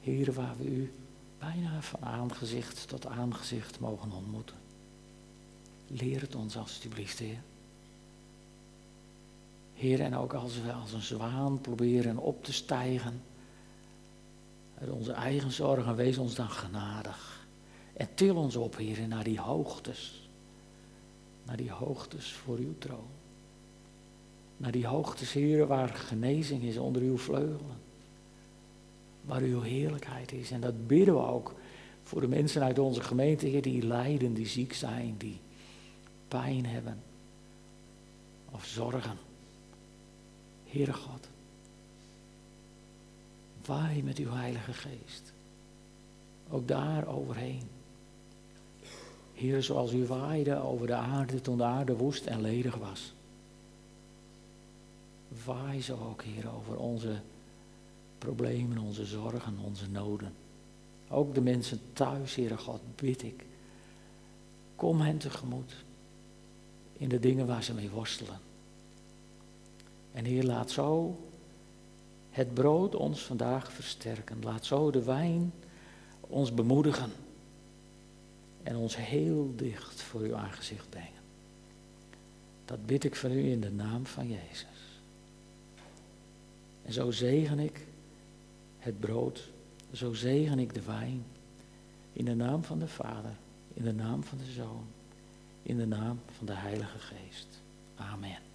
Heer, 0.00 0.32
waar 0.32 0.56
we 0.58 0.64
u 0.64 0.92
bijna 1.38 1.82
van 1.82 2.00
aangezicht 2.02 2.88
tot 2.88 3.06
aangezicht 3.06 3.80
mogen 3.80 4.12
ontmoeten. 4.12 4.56
Leer 5.86 6.20
het 6.20 6.34
ons 6.34 6.56
alstublieft, 6.56 7.18
Heer. 7.18 7.42
Heer, 9.74 10.00
en 10.00 10.16
ook 10.16 10.34
als 10.34 10.60
we 10.62 10.72
als 10.72 10.92
een 10.92 11.02
zwaan 11.02 11.60
proberen 11.60 12.18
op 12.18 12.44
te 12.44 12.52
stijgen 12.52 13.22
uit 14.80 14.90
onze 14.90 15.12
eigen 15.12 15.50
zorgen, 15.50 15.96
wees 15.96 16.18
ons 16.18 16.34
dan 16.34 16.50
genadig. 16.50 17.39
En 18.00 18.08
til 18.14 18.36
ons 18.36 18.56
op, 18.56 18.76
Heer, 18.76 19.08
naar 19.08 19.24
die 19.24 19.40
hoogtes. 19.40 20.28
Naar 21.44 21.56
die 21.56 21.70
hoogtes 21.70 22.32
voor 22.32 22.56
uw 22.56 22.78
troon. 22.78 23.08
Naar 24.56 24.72
die 24.72 24.86
hoogtes, 24.86 25.32
Heer, 25.32 25.66
waar 25.66 25.88
genezing 25.88 26.62
is 26.62 26.76
onder 26.76 27.02
uw 27.02 27.18
vleugelen. 27.18 27.76
Waar 29.24 29.40
uw 29.40 29.60
heerlijkheid 29.60 30.32
is. 30.32 30.50
En 30.50 30.60
dat 30.60 30.86
bidden 30.86 31.14
we 31.14 31.20
ook 31.20 31.54
voor 32.02 32.20
de 32.20 32.28
mensen 32.28 32.62
uit 32.62 32.78
onze 32.78 33.02
gemeente, 33.02 33.46
Heer, 33.46 33.62
die 33.62 33.86
lijden, 33.86 34.34
die 34.34 34.46
ziek 34.46 34.72
zijn, 34.72 35.14
die 35.18 35.40
pijn 36.28 36.66
hebben 36.66 37.02
of 38.50 38.64
zorgen. 38.64 39.18
Heere 40.66 40.92
God, 40.92 41.28
waai 43.66 44.02
met 44.02 44.18
uw 44.18 44.30
Heilige 44.30 44.72
Geest. 44.72 45.32
Ook 46.50 46.68
daar 46.68 47.06
overheen. 47.06 47.78
Heer, 49.40 49.62
zoals 49.62 49.92
u 49.92 50.06
waaide 50.06 50.62
over 50.62 50.86
de 50.86 50.94
aarde 50.94 51.40
toen 51.40 51.56
de 51.56 51.64
aarde 51.64 51.96
woest 51.96 52.26
en 52.26 52.40
ledig 52.40 52.76
was. 52.76 53.12
Waai 55.44 55.82
zo 55.82 55.98
ook, 56.10 56.22
Heer, 56.22 56.54
over 56.54 56.76
onze 56.76 57.20
problemen, 58.18 58.78
onze 58.78 59.04
zorgen, 59.04 59.58
onze 59.64 59.90
noden. 59.90 60.32
Ook 61.08 61.34
de 61.34 61.40
mensen 61.40 61.80
thuis, 61.92 62.34
Heere 62.34 62.56
God, 62.56 62.80
bid 62.96 63.22
ik. 63.22 63.44
Kom 64.76 65.00
hen 65.00 65.18
tegemoet 65.18 65.74
in 66.92 67.08
de 67.08 67.18
dingen 67.18 67.46
waar 67.46 67.62
ze 67.62 67.74
mee 67.74 67.90
worstelen. 67.90 68.38
En 70.12 70.24
Heer, 70.24 70.44
laat 70.44 70.70
zo 70.70 71.18
het 72.30 72.54
brood 72.54 72.94
ons 72.94 73.20
vandaag 73.20 73.72
versterken. 73.72 74.42
Laat 74.42 74.64
zo 74.64 74.90
de 74.90 75.02
wijn 75.02 75.52
ons 76.20 76.54
bemoedigen. 76.54 77.10
En 78.62 78.76
ons 78.76 78.96
heel 78.96 79.52
dicht 79.56 80.02
voor 80.02 80.20
uw 80.20 80.36
aangezicht 80.36 80.88
brengen. 80.88 81.20
Dat 82.64 82.86
bid 82.86 83.04
ik 83.04 83.16
van 83.16 83.30
u 83.30 83.50
in 83.50 83.60
de 83.60 83.70
naam 83.70 84.06
van 84.06 84.28
Jezus. 84.28 85.00
En 86.82 86.92
zo 86.92 87.10
zegen 87.10 87.58
ik 87.58 87.86
het 88.78 89.00
brood, 89.00 89.50
zo 89.92 90.12
zegen 90.12 90.58
ik 90.58 90.74
de 90.74 90.82
wijn. 90.82 91.24
In 92.12 92.24
de 92.24 92.34
naam 92.34 92.64
van 92.64 92.78
de 92.78 92.88
Vader, 92.88 93.36
in 93.74 93.84
de 93.84 93.92
naam 93.92 94.24
van 94.24 94.38
de 94.38 94.50
Zoon 94.52 94.86
in 95.62 95.76
de 95.76 95.86
naam 95.86 96.20
van 96.36 96.46
de 96.46 96.54
Heilige 96.54 96.98
Geest. 96.98 97.62
Amen. 97.96 98.49